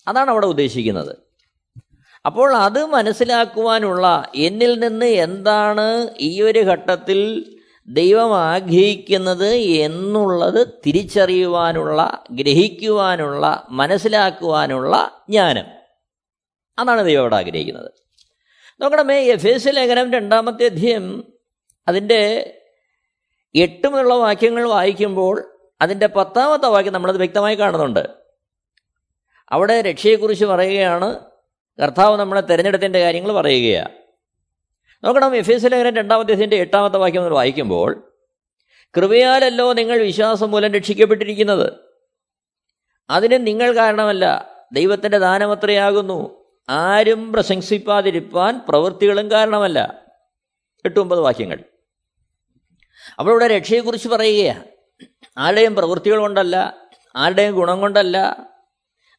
അതാണ് 0.09 0.31
അവിടെ 0.31 0.47
ഉദ്ദേശിക്കുന്നത്. 0.47 1.17
അപ്പോൾ 2.27 2.55
അത് 2.55 2.87
മനസ്സിലാക്കുവാനുള്ള 2.87 4.33
എന്നിൽ 4.35 4.79
നിന്ന് 4.79 5.07
എന്താണ് 5.07 6.09
ഈ 6.21 6.43
ഒരു 6.43 6.59
ഘട്ടത്തിൽ 6.59 7.53
ദൈവം 7.89 8.39
ആഗ്രഹിക്കുന്നത് 8.39 9.49
എന്നുള്ളത് 9.55 10.69
തിരിച്ചറിയുവാനുള്ള 10.87 12.25
ഗ്രഹിക്കുവാനുള്ള 12.31 13.67
മനസ്സിലാക്കുവാനുള്ള 13.71 15.25
ജ്ഞാനം. 15.29 15.65
അതാണ് 16.79 17.05
ദൈവം 17.05 17.21
അവിടെ 17.21 17.37
ആഗ്രഹിക്കുന്നത്. 17.37 17.91
നോക്കണമേ 18.81 19.21
എഫ് 19.21 19.47
എസ് 19.47 19.69
ലേഖനം 19.69 20.13
രണ്ടാമത്തെ 20.13 20.65
അധ്യയം 20.65 21.33
അതിന്റെ 21.89 22.55
എട്ട് 23.55 23.89
മുതലുള്ള 23.89 24.15
വാക്യങ്ങൾ 24.15 24.69
വായിക്കുമ്പോൾ 24.69 25.45
അതിന്റെ 25.81 26.07
പത്താമത്തെ 26.07 26.67
വാക്യം 26.67 26.93
നമ്മളത് 26.93 27.17
വ്യക്തമായി 27.17 27.55
കാണുന്നുണ്ട്. 27.55 28.09
അവിടെ 29.49 29.81
രക്ഷയെക്കുറിച്ച് 29.81 30.45
പറയുകയാണ്. 30.45 31.17
കർത്താവ് 31.83 32.17
നമ്മളെ 32.17 32.41
തിരഞ്ഞെടുത്തതിന്റെ 32.41 33.01
കാര്യങ്ങൾ 33.01 33.33
പറയുകയാണ്. 33.33 33.98
നോക്കണം 35.05 35.37
എഫ് 35.37 35.51
എസ് 35.51 35.73
ലേഖനം 35.73 35.97
രണ്ടാമത്തെ 35.97 36.33
ഇതിന്റെ 36.33 36.57
എട്ടാമത്തെ 36.57 36.97
വാക്യം 36.97 37.23
നമ്മൾ 37.23 37.35
വായിക്കുമ്പോൾ 37.35 38.13
കൃപയാലല്ലോ 38.97 39.73
നിങ്ങൾ 39.73 39.99
വിശ്വാസം 39.99 40.51
മൂലം 40.51 40.73
രക്ഷിക്കപ്പെട്ടിരിക്കുന്നത്. 40.73 41.73
അതിന് 43.11 43.47
നിങ്ങൾ 43.47 43.77
കാരണമല്ല 43.77 44.51
ദൈവത്തിന്റെ 44.73 45.19
ദാനമത്രയാകുന്നു. 45.19 46.45
ആരും 46.69 47.33
പ്രശംസിപ്പാതിരിപ്പാൻ 47.33 48.61
പ്രവൃത്തികളും 48.69 49.31
കാരണമല്ല. 49.31 50.03
എട്ടൊമ്പത് 50.85 51.21
വാക്യങ്ങൾ. 51.21 51.65
അപ്പോൾ 53.19 53.31
ഇവിടെ 53.31 53.47
രക്ഷയെക്കുറിച്ച് 53.47 54.09
പറയുകയാണ് 54.09 54.65
ആരുടെയും 55.39 55.75
പ്രവൃത്തികൾ 55.75 56.19
കൊണ്ടല്ല 56.19 56.77
ആരുടെയും 57.17 57.55
ഗുണം 57.55 57.81
കൊണ്ടല്ല 57.81 58.37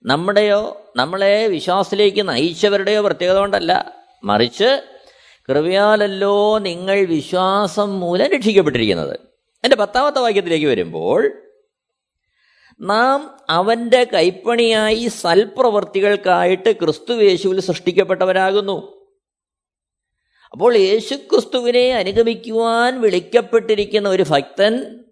നമ്മുടെയോ 0.06 0.92
നമ്മളെ 0.96 1.48
വിശ്വാസത്തിലേക്ക് 1.48 2.30
നയിച്ചവരുടെയോ 2.30 3.02
പ്രത്യേകത 3.02 3.38
കൊണ്ടല്ല. 3.38 3.94
മറിച്ച് 4.24 4.99
കൃപയാലല്ലോ 5.50 6.58
നിങ്ങൾ 6.58 7.06
വിശ്വാസം 7.06 8.00
മൂലം 8.00 8.32
രക്ഷിക്കപ്പെട്ടിരിക്കുന്നത്. 8.32 9.20
എന്റെ 9.64 9.76
പത്താമത്തെ 9.76 10.20
വാക്യത്തിലേക്ക് 10.20 10.66
വരുമ്പോൾ 10.66 11.32
നാം 12.82 13.38
അവന്റെ 13.50 14.04
കൈപ്പണിയായി 14.04 15.08
സൽപ്രവർത്തികൾക്കായിട്ട് 15.08 16.72
ക്രിസ്തു 16.80 17.14
യേശുവിൽ 17.14 17.60
സൃഷ്ടിക്കപ്പെട്ടവരാകുന്നു. 17.60 19.00
അപ്പോൾ 20.52 20.78
യേശു 20.78 21.16
ക്രിസ്തുവിനെ 21.16 21.94
അനുഗമിക്കുവാൻ 21.94 23.02
വിളിക്കപ്പെട്ടിരിക്കുന്ന 23.02 24.10
ഒരു 24.10 24.26
ഭക്തൻ 24.30 25.04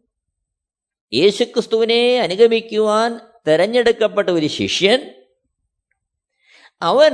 യേശുക്രിസ്തുവിനെ 1.14 2.20
അനുഗമിക്കുവാൻ 2.20 3.20
തെരഞ്ഞെടുക്കപ്പെട്ട 3.48 4.30
ഒരു 4.30 4.46
ശിഷ്യൻ 4.46 5.00
അവൻ 6.82 7.14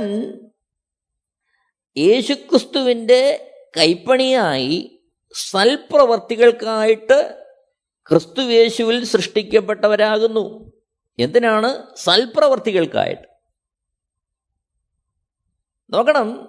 യേശുക്രിസ്തുവിന്റെ 1.96 3.52
കൈപ്പണിയായി 3.76 5.00
സൽപ്രവർത്തികൾക്കായിട്ട് 5.34 7.44
ക്രിസ്തുവേശുവിൽ 8.10 9.04
സൃഷ്ടിക്കപ്പെട്ടവരാകുന്നു. 9.04 10.72
എന്തിനാണ്? 11.18 11.82
സൽപ്രവർത്തികൾക്കായിട്ട്. 11.96 13.22
നോക്കണം 15.90 16.48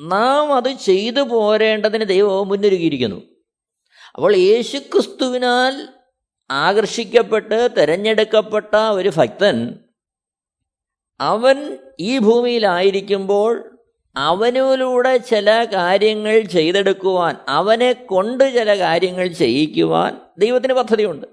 നാം 0.00 0.54
അത് 0.54 0.68
ചെയ്തു 0.68 1.20
പോരേണ്ടതിന് 1.20 2.04
ദൈവം 2.04 2.48
മുന്നൊരുക്കിയിരിക്കുന്നു. 2.48 3.22
അപ്പോൾ 4.14 4.36
യേശുക്രിസ്തുവിനാൽ 4.36 5.88
ആകർഷിക്കപ്പെട്ട് 6.50 7.68
തിരഞ്ഞെടുക്കപ്പെട്ട 7.80 8.76
ഒരു 8.76 9.12
ഭക്തൻ 9.16 9.78
അവൻ 11.20 11.78
ഈ 12.00 12.18
ഭൂമിയിലായിരിക്കുമ്പോൾ 12.18 13.78
അവനിലൂടെ 14.16 15.16
ചില 15.16 15.64
കാര്യങ്ങൾ 15.64 16.40
ചെയ്തെടുക്കുവാൻ 16.40 17.36
അവനെ 17.48 17.92
കൊണ്ട് 17.92 18.54
ചില 18.54 18.78
കാര്യങ്ങൾ 18.78 19.26
ചെയ്യിക്കുവാൻ 19.28 20.20
ദൈവത്തിന് 20.38 20.72
പദ്ധതിയുണ്ട്. 20.72 21.26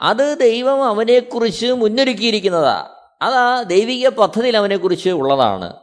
അത് 0.00 0.38
ദൈവം 0.38 0.84
അവനെക്കുറിച്ച് 0.84 1.66
മുന്നൊരുക്കിയിരിക്കുന്നതാ. 1.66 2.94
അതാ 3.22 3.62
ദൈവിക 3.62 4.08
പദ്ധതിയിൽ 4.08 4.56
അവനെക്കുറിച്ച് 4.56 5.10
ഉള്ളതാണ്. 5.10 5.76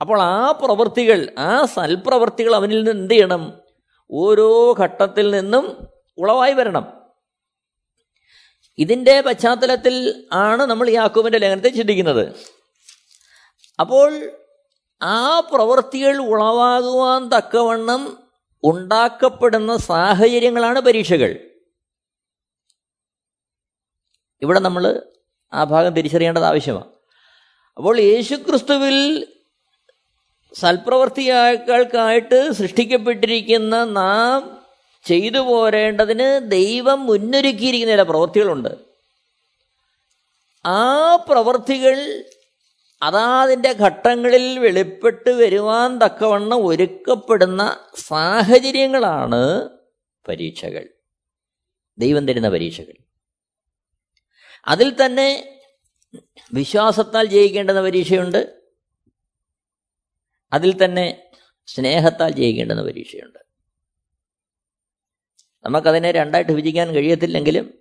അപ്പോൾ 0.00 0.22
ആ 0.22 0.50
പ്രവൃത്തികൾ 0.50 1.34
ആ 1.38 1.64
സൽപ്രവൃത്തികൾ 1.64 2.54
അവനിൽ 2.54 2.76
നിന്ന് 2.76 2.90
എന്ത് 2.90 3.14
ചെയ്യണം? 3.14 3.60
ഓരോ 4.10 4.74
ഘട്ടത്തിൽ 4.80 5.30
നിന്നും 5.30 5.86
ഉളവായി 6.18 6.52
വരണം. 6.52 6.92
ഇതിന്റെ 8.78 9.20
പശ്ചാത്തലത്തിൽ 9.20 10.26
ആണ് 10.32 10.62
നമ്മൾ 10.62 10.90
യാക്കോബിന്റെ 10.90 11.38
ലേഖനത്തെ 11.38 11.68
ചിന്തിക്കുന്നത്. 11.68 12.32
അപ്പോൾ 13.80 14.39
ആ 15.02 15.40
പ്രവൃത്തികൾ 15.40 16.16
ഉളവാകുവാൻ 16.16 17.28
തക്കവണ്ണം 17.28 18.18
ഉണ്ടാക്കപ്പെടുന്ന 18.64 19.76
സാഹചര്യങ്ങളാണ് 19.76 20.80
പരീക്ഷകൾ. 20.80 21.38
ഇവിടെ 24.42 24.60
നമ്മൾ 24.60 25.02
ആ 25.54 25.64
ഭാഗം 25.64 25.94
തിരിച്ചറിയേണ്ടത് 25.94 26.44
ആവശ്യമാണ്. 26.44 26.86
അപ്പോൾ 27.76 28.00
യേശുക്രിസ്തുവിൽ 28.00 29.26
സൽപ്രവർത്തിയാക്കൾക്കായിട്ട് 30.54 32.52
സൃഷ്ടിക്കപ്പെട്ടിരിക്കുന്ന 32.52 33.84
നാം 33.84 34.60
ചെയ്തു 35.04 35.38
പോരേണ്ടതിന് 35.38 36.50
ദൈവം 36.50 37.06
മുന്നൊരുക്കിയിരിക്കുന്ന 37.06 37.92
ചില 37.92 38.02
പ്രവൃത്തികളുണ്ട്. 38.02 38.68
ആ 40.66 41.16
പ്രവൃത്തികൾ 41.16 42.24
അതാതിന്റെ 43.02 43.72
ഘട്ടങ്ങളിൽ 43.72 44.58
വെളിപ്പെട്ട് 44.58 45.30
വരുവാൻ 45.30 45.98
തക്കവണ്ണം 45.98 46.66
ഒരുക്കപ്പെടുന്ന 46.66 47.84
സാഹചര്യങ്ങളാണ് 47.96 49.68
പരീക്ഷകൾ. 50.28 50.88
ദൈവം 51.98 52.28
തരുന്ന 52.28 52.48
പരീക്ഷകൾ. 52.48 52.92
അതിൽ 54.66 55.04
തന്നെ 55.04 55.60
വിശ്വാസത്താൽ 56.52 57.26
ജയിക്കേണ്ടുന്ന 57.26 57.80
പരീക്ഷയുണ്ട്. 57.80 58.60
അതിൽ 60.52 60.84
തന്നെ 60.84 61.30
സ്നേഹത്താൽ 61.66 62.32
ജയിക്കേണ്ടുന്ന 62.32 62.82
പരീക്ഷയുണ്ട്. 62.82 63.38
നമുക്കതിനെ 65.64 66.12
രണ്ടായിട്ട് 66.12 66.52
വിഭജിക്കാൻ 66.52 66.88
കഴിയത്തില്ലെങ്കിലും 66.88 67.74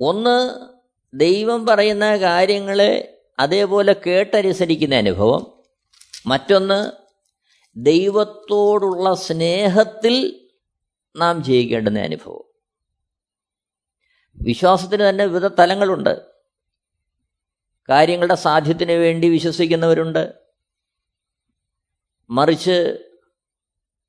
ഒന്ന് 0.00 0.66
ദൈവം 1.14 1.66
പറയുന്ന 1.66 2.16
കാര്യങ്ങളെ 2.16 3.11
അതേപോലെ 3.42 3.92
കേട്ടനുസരിക്കുന്ന 4.06 4.94
അനുഭവം. 4.94 5.62
മറ്റൊന്ന് 6.26 6.90
ദൈവത്തോടുള്ള 7.76 9.14
സ്നേഹത്തിൽ 9.14 10.46
നാം 11.16 11.44
ജയിക്കേണ്ടുന്ന 11.44 11.98
അനുഭവം. 11.98 12.44
വിശ്വാസത്തിന് 14.34 15.08
തന്നെ 15.08 15.26
വിവിധ 15.26 15.46
തലങ്ങളുണ്ട്. 15.46 16.26
കാര്യങ്ങളുടെ 17.88 18.34
സാധ്യത്തിന് 18.34 18.92
വേണ്ടി 18.92 19.28
വിശ്വസിക്കുന്നവരുണ്ട്. 19.28 20.34
മറിച്ച് 22.30 22.98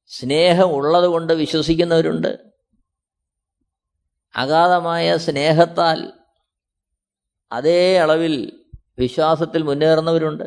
സ്നേഹം 0.07 0.71
ഉള്ളതുകൊണ്ട് 0.71 1.33
വിശ്വസിക്കുന്നവരുണ്ട്. 1.33 2.39
അഗാധമായ 4.35 5.17
സ്നേഹത്താൽ 5.17 6.13
അതേ 7.51 7.97
അളവിൽ 7.97 8.62
വിശ്വാസത്തിൽ 8.97 9.61
മുന്നേറുന്നവരുണ്ട്. 9.61 10.43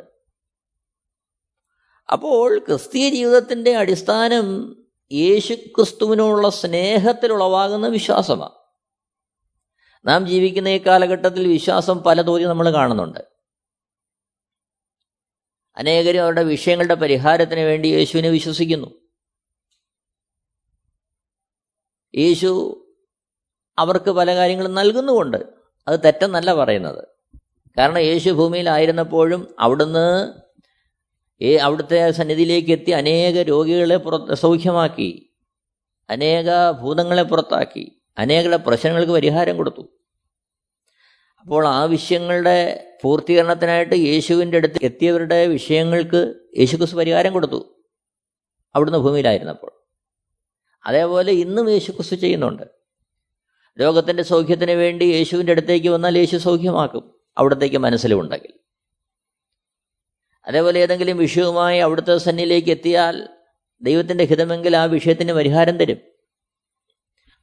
അപ്പോൾ 2.12 2.58
ക്രിസ്തീയ 2.58 3.10
ജീവിതത്തിന്റെ 3.10 3.76
അടിസ്ഥാനം 3.76 4.76
യേശു 5.12 5.54
ക്രിസ്തുവിനോടുള്ള 5.54 6.50
സ്നേഹത്തിൽ 6.50 7.32
ഉളവാകുന്ന 7.32 7.88
വിശ്വാസമാണ്. 7.88 8.50
നാം 10.04 10.26
ജീവിക്കുന്ന 10.26 10.68
ഈ 10.68 10.78
കാലഘട്ടത്തിൽ 10.78 11.48
വിശ്വാസം 11.48 11.98
പല 11.98 12.22
നമ്മൾ 12.22 12.70
കാണുന്നുണ്ട്. 12.70 13.18
അനേകരും 15.76 16.22
അവരുടെ 16.22 16.42
വിഷയങ്ങളുടെ 16.42 16.94
പരിഹാരത്തിന് 16.94 17.60
വേണ്ടി 17.60 17.88
യേശുവിനെ 17.88 18.28
വിശ്വസിക്കുന്നു. 18.28 18.86
യേശു 22.14 22.82
അവർക്ക് 23.78 24.10
പല 24.10 24.34
കാര്യങ്ങളും 24.34 24.74
നൽകുന്നുമുണ്ട്. 24.74 25.36
അത് 25.88 26.00
തെറ്റെന്നല്ല 26.04 26.54
പറയുന്നത്. 26.54 27.15
കാരണം 27.78 27.98
യേശു 27.98 28.30
ഭൂമിയിലായിരുന്നപ്പോഴും 28.30 29.54
അവിടുന്ന് 29.58 30.32
അവിടുത്തെ 31.62 32.10
സന്നിധിയിലേക്ക് 32.10 32.72
എത്തി 32.72 32.90
അനേക 32.90 33.42
രോഗികളെ 33.42 33.96
പുറത്ത് 33.96 34.34
സൗഖ്യമാക്കി 34.34 35.34
അനേക 36.10 36.70
ഭൂതങ്ങളെ 36.70 37.22
പുറത്താക്കി 37.22 38.02
അനേക 38.18 38.54
പ്രശ്നങ്ങൾക്ക് 38.54 39.12
പരിഹാരം 39.12 39.56
കൊടുത്തു. 39.56 39.98
അപ്പോൾ 41.40 41.66
ആവശ്യങ്ങളുടെ 41.66 42.86
പൂർത്തീകരണത്തിനായിട്ട് 43.02 43.94
യേശുവിന്റെ 43.94 44.56
അടുത്ത് 44.56 44.78
എത്തിയവരുടെ 44.82 45.46
വിഷയങ്ങൾക്ക് 45.46 46.34
യേശുക്രിസ് 46.58 46.94
പരിഹാരം 46.94 47.32
കൊടുത്തു 47.32 47.84
അവിടുന്ന് 48.74 48.98
ഭൂമിയിലായിരുന്നപ്പോൾ. 48.98 49.72
അതേപോലെ 50.86 51.32
ഇന്നും 51.32 51.70
യേശുക്രിസ്തു 51.70 52.14
ചെയ്യുന്നുണ്ട്. 52.14 52.62
രോഗത്തിന്റെ 53.80 54.22
സൗഖ്യത്തിന് 54.22 54.70
വേണ്ടി 54.70 55.04
യേശുവിന്റെ 55.04 55.52
അടുത്തേക്ക് 55.52 55.88
വന്നാൽ 55.88 56.18
യേശു 56.18 56.36
സൗഖ്യമാക്കും. 56.36 57.15
അവിടത്തേക്ക് 57.38 57.76
മനസ്സിലുമുണ്ടെങ്കിൽ 57.76 58.52
അതേപോലെ 60.46 60.80
ഏതെങ്കിലും 60.80 61.18
വിഷയവുമായി 61.18 61.78
അവിടുത്തെ 61.78 62.16
സന്നിയിലേക്ക് 62.16 62.70
എത്തിയാൽ 62.70 63.28
ദൈവത്തിന്റെ 63.82 64.24
ഹിതമെങ്കിൽ 64.24 64.76
ആ 64.76 64.84
വിഷയത്തിന് 64.84 65.32
പരിഹാരം 65.32 65.78
തരും. 65.78 65.98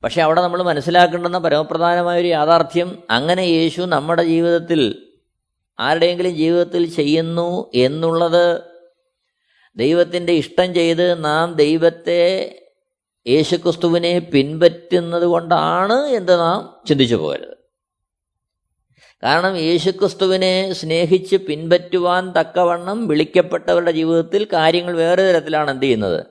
പക്ഷെ 0.03 0.21
അവിടെ 0.21 0.41
നമ്മൾ 0.41 0.63
മനസ്സിലാക്കേണ്ടുന്ന 0.63 1.37
പരമപ്രധാനമായൊരു 1.37 2.27
യാഥാർത്ഥ്യം 2.27 3.03
അങ്ങനെ 3.09 3.41
യേശു 3.41 3.81
നമ്മുടെ 3.81 4.23
ജീവിതത്തിൽ 4.23 5.09
ആരുടെയെങ്കിലും 5.79 6.35
ജീവിതത്തിൽ 6.35 6.89
ചെയ്യുന്നു 6.89 7.71
എന്നുള്ളത് 7.75 8.63
ദൈവത്തിന്റെ 9.75 10.33
ഇഷ്ടം 10.33 10.73
ചെയ്ത് 10.73 11.25
നാം 11.25 11.53
ദൈവത്തെ 11.53 12.21
യേശുക്രിസ്തുവിനെ 13.27 14.19
പിൻപറ്റുന്നത് 14.19 15.23
കൊണ്ടാണ് 15.23 15.93
എന്ന് 15.93 16.39
നാം 16.39 16.83
ചിന്തിച്ചു 16.87 17.15
പോകരുത്. 17.15 17.52
കാരണം 19.23 19.57
യേശുക്രിസ്തുവിനെ 19.57 20.73
സ്നേഹിച്ച് 20.73 21.35
പിൻപറ്റുവാൻ 21.35 22.31
തക്കവണ്ണം 22.31 23.07
വിളിക്കപ്പെട്ടവരുടെ 23.07 23.91
ജീവിതത്തിൽ 23.91 24.47
കാര്യങ്ങൾ 24.53 24.95
വേറെ 24.95 25.31
തരത്തിലാണ് 25.31 25.71
എന്ത് 25.71 25.83
ചെയ്യുന്നത്? 25.83 26.25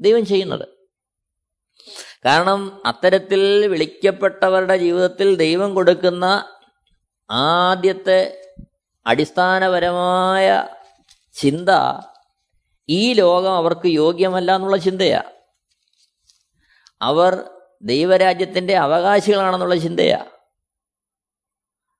ദൈവം 0.00 0.26
ചെയ്യുന്നത്. 0.26 0.68
കാരണം 2.24 2.86
അത്തരത്തിൽ 2.86 3.66
വിളിക്കപ്പെട്ടവരുടെ 3.66 4.76
ജീവിതത്തിൽ 4.76 5.34
ദൈവം 5.34 5.74
കൊടുക്കുന്ന 5.74 6.44
ആദ്യത്തെ 7.30 8.50
അടിസ്ഥാനപരമായ 9.06 10.68
ചിന്ത 11.32 11.68
ഈ 12.88 13.12
ലോകം 13.12 13.52
അവർക്ക് 13.52 13.86
യോഗ്യമല്ല 13.86 14.54
എന്നുള്ള 14.54 14.76
ചിന്തയാ. 14.76 15.22
അവർ 17.02 17.44
ദൈവരാജ്യത്തിന്റെ 17.82 18.76
അവകാശികളാണെന്നുള്ള 18.76 19.74
ചിന്തയാണ് 19.74 20.39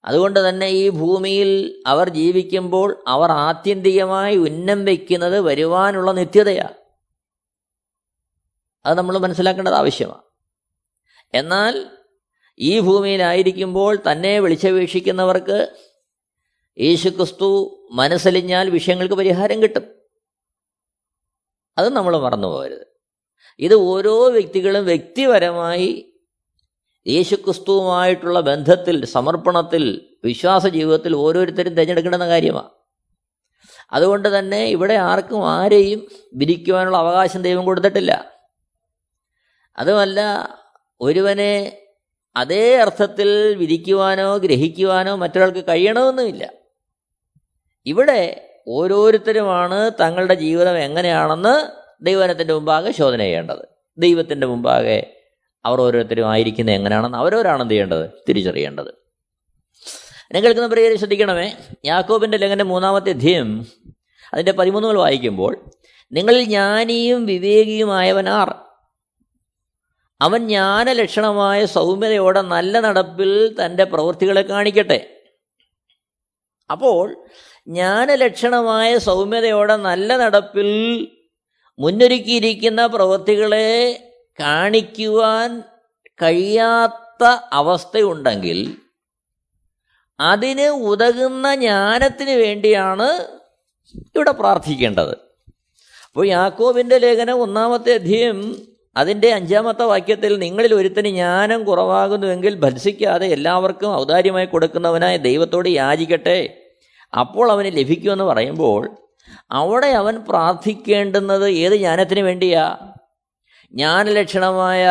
അതുകൊണ്ട് 0.04 0.48
തന്നെ 0.48 0.66
ഈ 0.66 0.88
ഭൂമിയിൽ 0.88 1.82
അവർ 1.86 2.08
ജീവിക്കുമ്പോൾ 2.08 3.04
അവർ 3.06 3.30
ആത്യന്തികമായി 3.30 4.36
ഉന്നം 4.36 4.84
വയ്ക്കുന്നത് 4.84 5.40
വരുവാനുള്ള 5.40 6.12
നിത്യതയാണ്. 6.12 6.74
അത് 8.86 8.98
നമ്മൾ 8.98 9.18
മനസ്സിലാക്കേണ്ടത് 9.18 9.74
ആവശ്യമാണ്. 9.74 10.22
എന്നാൽ 11.34 11.86
ഈ 12.58 12.80
ഭൂമിയിലായിരിക്കുമ്പോൾ 12.80 13.98
തന്നെ 14.12 14.40
വിളിച്ചപേക്ഷിക്കുന്നവർക്ക് 14.40 15.76
യേശുക്രിസ്തു 16.80 17.76
മനസ്സലിഞ്ഞാൽ 17.92 18.70
വിഷയങ്ങൾക്ക് 18.70 19.14
പരിഹാരം 19.14 19.62
കിട്ടും. 19.62 20.00
അത് 21.78 21.88
നമ്മൾ 21.88 22.16
മറന്നു 22.16 22.48
പോകരുത് 22.48 22.86
ഇത് 23.58 23.74
ഓരോ 23.74 24.30
വ്യക്തികളും 24.30 24.84
വ്യക്തിപരമായി 24.84 26.09
യേശുക്രിസ്തുവുമായിട്ടുള്ള 27.06 28.40
ബന്ധത്തിൽ 28.40 29.04
സമർപ്പണത്തിൽ 29.04 30.12
വിശ്വാസ 30.24 30.66
ജീവിതത്തിൽ 30.66 31.16
ഓരോരുത്തരും 31.16 31.74
തിരഞ്ഞെടുക്കേണ്ടുന്ന 31.74 32.28
കാര്യമാണ് 32.28 32.68
അതുകൊണ്ട് 33.92 34.38
തന്നെ 34.38 34.64
ഇവിടെ 34.64 34.94
ആർക്കും 34.94 35.50
ആരെയും 35.50 36.08
വിരിക്കുവാനുള്ള 36.34 36.96
അവകാശം 36.96 37.42
ദൈവം 37.42 37.64
കൊടുത്തിട്ടില്ല. 37.64 38.24
അതുമല്ല 39.78 40.20
ഒരുവനെ 41.00 41.82
അതേ 42.36 42.76
അർത്ഥത്തിൽ 42.76 43.54
വിരിക്കുവാനോ 43.54 44.36
ഗ്രഹിക്കുവാനോ 44.36 45.16
മറ്റൊരാൾക്ക് 45.16 45.64
കഴിയണമെന്നുമില്ല 45.68 46.52
ഇവിടെ 47.86 48.46
ഓരോരുത്തരുമാണ് 48.68 49.90
തങ്ങളുടെ 50.00 50.34
ജീവിതം 50.34 50.78
എങ്ങനെയാണെന്ന് 50.78 51.68
ദൈവനത്തിന്റെ 52.04 52.54
മുമ്പാകെ 52.54 52.90
ശോധന 52.92 53.18
ചെയ്യേണ്ടത്. 53.18 53.68
ദൈവത്തിന്റെ 53.98 54.46
മുമ്പാകെ 54.46 55.19
അവർ 55.64 55.80
ഓരോരുത്തരും 55.80 56.30
ആയിരിക്കുന്നത് 56.30 56.74
എങ്ങനെയാണെന്ന് 56.74 57.18
അവരോരാണ് 57.18 57.62
എന്ത് 57.62 57.74
ചെയ്യേണ്ടത്? 57.74 58.10
തിരിച്ചറിയേണ്ടത്. 58.28 58.88
എന്നെ 60.22 60.40
കേൾക്കുന്ന 60.40 60.68
പ്രിയരെ 60.68 60.96
ശ്രദ്ധിക്കണമേ. 60.96 61.52
യാക്കോബിന്റെ 61.84 62.38
ലെങ്ങന്റെ 62.38 62.64
മൂന്നാമത്തെ 62.64 63.10
അധ്യയം 63.10 63.66
അതിന്റെ 64.34 64.52
പതിമൂന്നുകൾ 64.52 64.98
വായിക്കുമ്പോൾ 64.98 65.64
നിങ്ങളിൽ 66.12 66.44
ജ്ഞാനിയും 66.44 67.26
വിവേകിയുമായവനാർ. 67.26 68.54
അവൻ 70.20 70.46
ജ്ഞാനലക്ഷണമായ 70.46 71.66
സൗമ്യതയോടെ 71.66 72.40
നല്ല 72.40 72.80
നടപ്പിൽ 72.80 73.56
തന്റെ 73.64 73.84
പ്രവൃത്തികളെ 73.84 74.42
കാണിക്കട്ടെ. 74.42 75.22
അപ്പോൾ 76.70 77.16
ജ്ഞാനലക്ഷണമായ 77.68 78.98
സൗമ്യതയോടെ 78.98 79.76
നല്ല 79.76 80.16
നടപ്പിൽ 80.16 81.08
മുന്നൊരുക്കിയിരിക്കുന്ന 81.78 82.86
പ്രവൃത്തികളെ 82.86 84.06
കാണിക്കുവാൻ 84.40 85.62
കഴിയാത്ത 86.22 87.24
അവസ്ഥയുണ്ടെങ്കിൽ 87.52 88.76
അതിന് 90.20 90.66
ഉതകുന്ന 90.66 91.54
ജ്ഞാനത്തിന് 91.54 92.30
വേണ്ടിയാണ് 92.30 93.28
ഇവിടെ 94.16 94.30
പ്രാർത്ഥിക്കേണ്ടത്. 94.30 95.14
അപ്പോൾ 96.06 96.26
യാക്കോബിന്റെ 96.26 96.98
ലേഖനം 96.98 97.42
ഒന്നാമത്തെ 97.42 97.94
അധ്യയം 97.94 98.70
അതിന്റെ 98.96 99.32
അഞ്ചാമത്തെ 99.32 99.82
വാക്യത്തിൽ 99.82 100.38
നിങ്ങളിൽ 100.38 100.74
ഒരുത്തിന് 100.74 101.08
ജ്ഞാനം 101.08 101.64
കുറവാകുന്നുവെങ്കിൽ 101.64 102.54
ഭത്സിക്കാതെ 102.54 103.26
എല്ലാവർക്കും 103.26 103.96
ഔദാര്യമായി 103.96 104.46
കൊടുക്കുന്നവനായ 104.46 105.16
ദൈവത്തോട് 105.16 105.68
യാചിക്കട്ടെ. 105.68 106.56
അപ്പോൾ 107.18 107.52
അവന് 107.52 107.66
ലഭിക്കുമെന്ന് 107.66 108.24
പറയുമ്പോൾ 108.24 108.96
അവിടെ 109.50 109.86
അവൻ 109.86 110.16
പ്രാർത്ഥിക്കേണ്ടുന്നത് 110.16 111.50
ഏത് 111.50 111.72
ജ്ഞാനത്തിന് 111.72 112.20
വേണ്ടിയാ? 112.20 112.89
ജ്ഞാനലക്ഷണമായ 113.72 114.86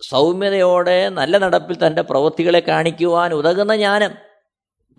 സൗമ്യതയോടെ 0.00 1.08
നല്ല 1.08 1.38
നടപ്പിൽ 1.38 1.86
തന്റെ 1.86 2.02
പ്രവൃത്തികളെ 2.02 2.60
കാണിക്കുവാൻ 2.60 3.34
ഉതകുന്ന 3.34 3.76
ജ്ഞാനം. 3.76 4.14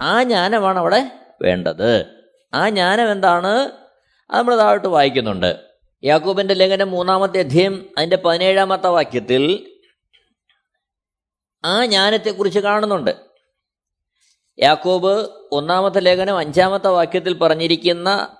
ആ 0.01 0.23
ജ്ഞാനമാണ് 0.23 0.79
അവിടെ 0.79 1.11
വേണ്ടത്. 1.41 2.05
ആ 2.53 2.69
ജ്ഞാനം 2.69 3.11
എന്താണ്? 3.11 3.71
അത് 4.31 4.39
നമ്മൾ 4.39 4.57
താഴോട്ട് 4.57 4.87
വായിക്കുന്നുണ്ട്. 4.87 5.65
യാക്കൂബിന്റെ 6.03 6.53
ലേഖനം 6.53 6.91
മൂന്നാമത്തെ 6.91 7.39
അധ്യയം 7.39 7.89
അതിന്റെ 7.97 8.17
പതിനേഴാമത്തെ 8.17 8.87
വാക്യത്തിൽ 8.87 9.73
ആ 11.65 11.85
ജ്ഞാനത്തെക്കുറിച്ച് 11.85 12.59
കാണുന്നുണ്ട്. 12.59 13.11
യാക്കോബ് 14.59 15.29
ഒന്നാമത്തെ 15.51 15.99
ലേഖനം 15.99 16.37
അഞ്ചാമത്തെ 16.37 16.87
വാക്യത്തിൽ 16.87 17.33
പറഞ്ഞിരിക്കുന്ന 17.33 18.37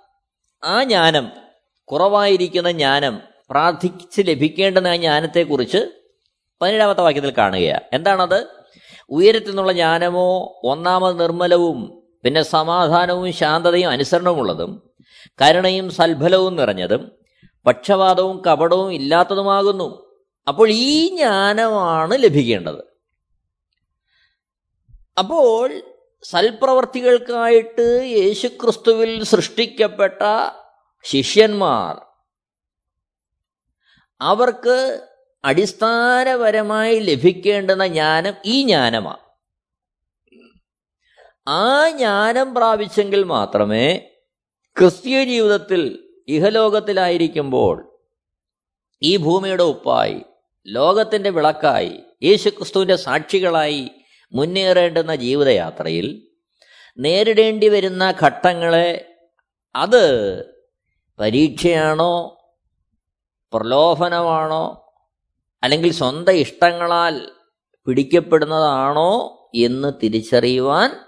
ആ 0.64 0.84
ജ്ഞാനം 0.84 1.32
കുറവായിരിക്കുന്ന 1.84 2.72
ജ്ഞാനം 2.72 3.27
പ്രാർത്ഥിച്ച് 3.50 4.22
ലഭിക്കേണ്ടുന്ന 4.22 4.96
ജ്ഞാനത്തെക്കുറിച്ച് 4.96 5.92
പതിനേഴാമത്തെ 6.62 7.02
വാക്യത്തിൽ 7.02 7.34
കാണുകയാണ്. 7.38 7.82
എന്താണത്? 7.94 8.48
ഉയരത്തിൽ 9.10 9.48
നിന്നുള്ള 9.48 9.72
ജ്ഞാനമോ 9.72 10.60
ഒന്നാമത് 10.64 11.20
നിർമ്മലവും 11.20 12.04
പിന്നെ 12.24 12.42
സമാധാനവും 12.42 13.34
ശാന്തതയും 13.34 13.90
അനുസരണമുള്ളതും 13.90 14.90
കരുണയും 15.42 15.90
സൽഫലവും 15.90 16.56
നിറഞ്ഞതും 16.56 17.12
പക്ഷപാതവും 17.66 18.42
കപടവും 18.48 18.94
ഇല്ലാത്തതുമാകുന്നു. 18.94 20.08
അപ്പോൾ 20.48 20.70
ഈ 20.70 21.08
ജ്ഞാനമാണ് 21.08 22.24
ലഭിക്കേണ്ടത്. 22.24 22.84
അപ്പോൾ 25.20 25.82
സൽപ്രവർത്തികൾക്കായിട്ട് 26.24 28.02
യേശുക്രിസ്തുവിൽ 28.04 29.24
സൃഷ്ടിക്കപ്പെട്ട 29.24 30.22
ശിഷ്യന്മാർ 31.04 32.07
അവർക്ക് 34.22 35.04
അടിസ്ഥാനപരമായി 35.44 37.00
ലഭിക്കേണ്ടുന്ന 37.00 37.88
ജ്ഞാനം 37.88 38.36
ഈ 38.46 38.64
ജ്ഞാനമാണ്. 38.64 39.24
ആ 41.48 41.90
ജ്ഞാനം 41.90 42.54
പ്രാപിച്ചെങ്കിൽ 42.54 43.24
മാത്രമേ 43.24 44.16
ക്രിസ്തീയ 44.78 45.24
ജീവിതത്തിൽ 45.24 46.00
ഇഹലോകത്തിലായിരിക്കുമ്പോൾ 46.28 48.00
ഈ 49.02 49.18
ഭൂമിയുടെ 49.18 49.64
ഉപ്പായി 49.64 50.22
ലോകത്തിന്റെ 50.66 51.30
വിളക്കായി 51.30 52.04
യേശുക്രിസ്തുവിന്റെ 52.24 52.96
സാക്ഷികളായി 52.96 53.92
മുന്നേറേണ്ടുന്ന 54.34 55.16
ജീവിതയാത്രയിൽ 55.16 56.08
നേരിടേണ്ടി 56.98 57.70
വരുന്ന 57.70 58.16
ഘട്ടങ്ങളെ 58.24 59.18
അത് 59.76 60.04
പരീക്ഷയാണോ 61.20 62.37
പ്രലോഭനമാണോ? 63.54 64.94
അല്ലെങ്കിൽ 65.64 65.92
സ്വന്തം 65.92 66.34
ഇഷ്ടങ്ങളാൽ 66.34 67.32
പിടിക്കപ്പെടുന്നതാണോ 67.86 69.34
എന്ന് 69.56 69.94
തിരിച്ചറിയുവാൻ 70.04 71.00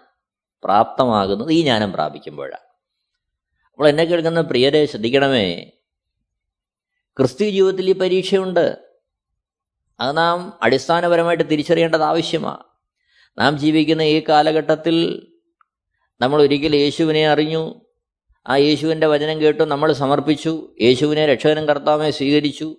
പ്രാപ്തമാകുന്നത് 0.64 1.52
ഈ 1.52 1.62
ജ്ഞാനം 1.62 1.94
പ്രാപിക്കുമ്പോഴാണ്. 1.94 2.70
അപ്പോൾ 3.72 3.90
എന്നെ 3.90 4.04
കേൾക്കുന്ന 4.04 4.42
പ്രിയരെ 4.42 4.86
ശ്രദ്ധിക്കണമേ. 4.86 5.72
ക്രിസ്തു 7.18 7.44
ജീവിതത്തിൽ 7.44 7.90
ഈ 7.90 7.94
പരീക്ഷയുണ്ട്. 7.94 8.80
അത് 10.00 10.18
നാം 10.18 10.60
അടിസ്ഥാനപരമായിട്ട് 10.62 11.44
തിരിച്ചറിയേണ്ടത് 11.44 12.04
ആവശ്യമാണ്. 12.04 12.64
നാം 13.38 13.58
ജീവിക്കുന്ന 13.58 14.02
ഈ 14.02 14.24
കാലഘട്ടത്തിൽ 14.30 15.28
നമ്മൾ 16.22 16.42
ഒരിക്കൽ 16.42 16.76
യേശുവിനെ 16.76 17.28
അറിഞ്ഞു. 17.28 17.82
ആ 18.48 18.56
യേശുവിന്റെ 18.56 19.08
വചനം 19.08 19.42
കേട്ടു 19.42 19.64
നമ്മൾ 19.64 19.94
സമർപ്പിച്ചു. 19.94 20.74
യേശുവിനെ 20.82 21.26
രക്ഷകനും 21.26 21.68
കർത്താവേ 21.68 22.12
സ്വീകരിച്ചു. 22.12 22.76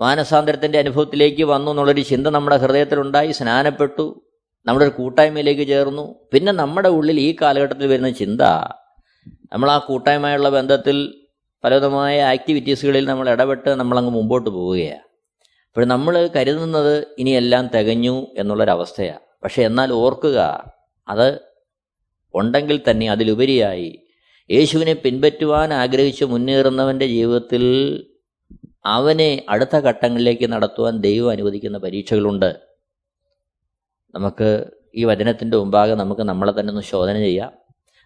മാനസാന്തരത്തിന്റെ 0.00 0.78
അനുഭവത്തിലേക്ക് 0.78 1.42
വന്നു 1.42 1.70
എന്നുള്ളൊരു 1.70 2.00
ചിന്ത 2.00 2.26
നമ്മുടെ 2.26 2.56
ഹൃദയത്തിലുണ്ടായി. 2.56 3.32
സ്നാനപ്പെട്ടു. 3.32 4.24
നമ്മുടെ 4.66 4.86
ഒരു 4.86 4.92
കൂട്ടായ്മയിലേക്ക് 4.92 5.68
ചേർന്നു. 5.68 6.14
പിന്നെ 6.32 6.52
നമ്മുടെ 6.52 6.88
ഉള്ളിൽ 6.88 7.20
ഈ 7.20 7.36
കാലഘട്ടത്തിൽ 7.42 7.86
വരുന്ന 7.86 8.10
ചിന്ത 8.10 8.40
നമ്മൾ 9.52 9.70
ആ 9.70 9.78
കൂട്ടായ്മയുള്ള 9.78 10.48
ബന്ധത്തിൽ 10.48 11.14
പലവിധമായ 11.64 12.22
ആക്ടിവിറ്റീസുകളിൽ 12.22 13.04
നമ്മൾ 13.04 13.30
ഇടപെട്ട് 13.30 13.70
നമ്മളങ്ങ് 13.70 14.10
മുമ്പോട്ട് 14.10 14.50
പോവുകയാണ്. 14.50 15.00
അപ്പോൾ 15.68 15.84
നമ്മൾ 15.84 16.30
കരുതുന്നത് 16.36 17.06
ഇനിയെല്ലാം 17.18 17.66
തികഞ്ഞു 17.66 18.26
എന്നുള്ളൊരവസ്ഥയാണ്. 18.38 19.20
പക്ഷേ 19.44 19.62
എന്നാൽ 19.62 19.92
ഓർക്കുക 19.92 20.70
അത് 21.08 21.40
ഉണ്ടെങ്കിൽ 22.34 22.80
തന്നെ 22.90 23.10
അതിലുപരിയായി 23.10 24.03
യേശുവിനെ 24.50 24.92
പിൻപറ്റുവാൻ 24.92 25.74
ആഗ്രഹിച്ച് 25.74 26.24
മുന്നേറുന്നവന്റെ 26.24 27.06
ജീവിതത്തിൽ 27.06 27.64
അവനെ 28.86 29.46
അടുത്ത 29.48 29.76
ഘട്ടങ്ങളിലേക്ക് 29.76 30.52
നടത്തുവാൻ 30.52 30.98
ദൈവം 30.98 31.30
അനുവദിക്കുന്ന 31.30 31.78
പരീക്ഷകളുണ്ട്. 31.78 32.60
നമുക്ക് 34.14 34.70
ഈ 34.94 35.04
വചനത്തിന്റെ 35.04 35.56
മുമ്പാകെ 35.56 35.94
നമുക്ക് 35.94 36.20
നമ്മളെ 36.20 36.60
തന്നെ 36.60 36.70
ഒന്ന് 36.70 36.82
ശോധന 36.82 37.14
ചെയ്യാം. 37.14 37.52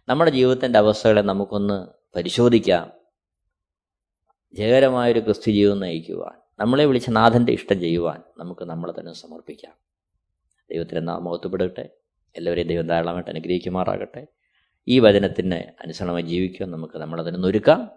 നമ്മുടെ 0.08 0.30
ജീവിതത്തിന്റെ 0.30 0.78
അവസ്ഥകളെ 0.78 1.22
നമുക്കൊന്ന് 1.22 1.86
പരിശോധിക്കാം. 2.16 2.92
ജയകരമായൊരു 4.54 5.20
ക്രിസ്തു 5.20 5.50
ജീവിതം 5.50 5.80
നയിക്കുവാൻ 5.80 6.40
നമ്മളെ 6.58 6.84
വിളിച്ച 6.84 7.10
നാഥന്റെ 7.10 7.52
ഇഷ്ടം 7.52 7.80
ചെയ്യുവാൻ 7.80 8.22
നമുക്ക് 8.38 8.64
നമ്മളെ 8.64 9.00
തന്നെ 9.00 9.12
സമർപ്പിക്കാം. 9.12 9.72
ദൈവത്തിന്റെ 10.70 11.00
നാമത്വപ്പെടട്ടെ 11.00 11.90
എല്ലാവരെയും 12.36 12.68
ദൈവം 12.68 12.86
ധാരാളമായിട്ട് 12.86 13.30
അനുഗ്രഹിക്കുമാറാകട്ടെ. 13.30 14.26
ഈ 14.88 14.98
വചനത്തിന് 14.98 15.54
അനുസരണമായി 15.54 16.22
ജീവിക്കുവാൻ 16.22 16.70
നമുക്ക് 16.70 16.98
നമ്മൾ 16.98 17.28
തന്നെ 17.28 17.46
ഒരുക്കാം. 17.48 17.90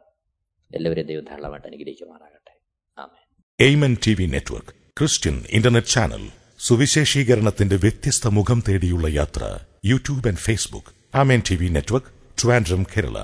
എല്ലാവരെയും 0.76 1.08
ദൈവം 1.08 1.24
ധാരാളമായിട്ട് 1.24 1.68
അനുഗ്രഹിക്കുമാറാകട്ടെ. 1.68 2.54
ആമേ 3.02 3.20
Amen 3.60 3.98
T 4.08 4.14
V 4.14 4.26
network 4.26 4.74
Christian 5.00 5.44
internet 5.50 5.88
channel 5.88 6.24
സുവിശേഷീകരണത്തിന്റെ 6.60 7.76
വ്യത്യസ്ത 7.76 8.28
മുഖം 8.28 8.64
തേടിയുള്ള 8.70 9.08
യാത്ര 9.08 9.60
YouTube 9.86 10.28
and 10.28 10.38
Facebook 10.38 11.18
Amen 11.18 11.42
T 11.50 11.56
V 11.56 11.68
network 11.68 12.08
Trivandrum 12.42 12.84
Kerala. 12.84 13.18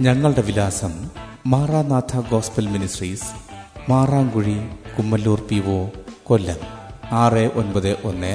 ഞങ്ങളുടെ 0.00 0.42
വിലാസം 0.42 1.10
Maranatha 1.46 2.30
gospel 2.30 2.66
ministries 2.66 3.30
Marankuzhi 3.90 4.58
Kummalloor 4.98 5.40
P 5.50 5.58
O 5.66 5.88
Kollam. 6.24 6.60
ആറ് 7.12 7.44
ഒൻപത് 7.54 7.92
ഒന്ന് 8.00 8.34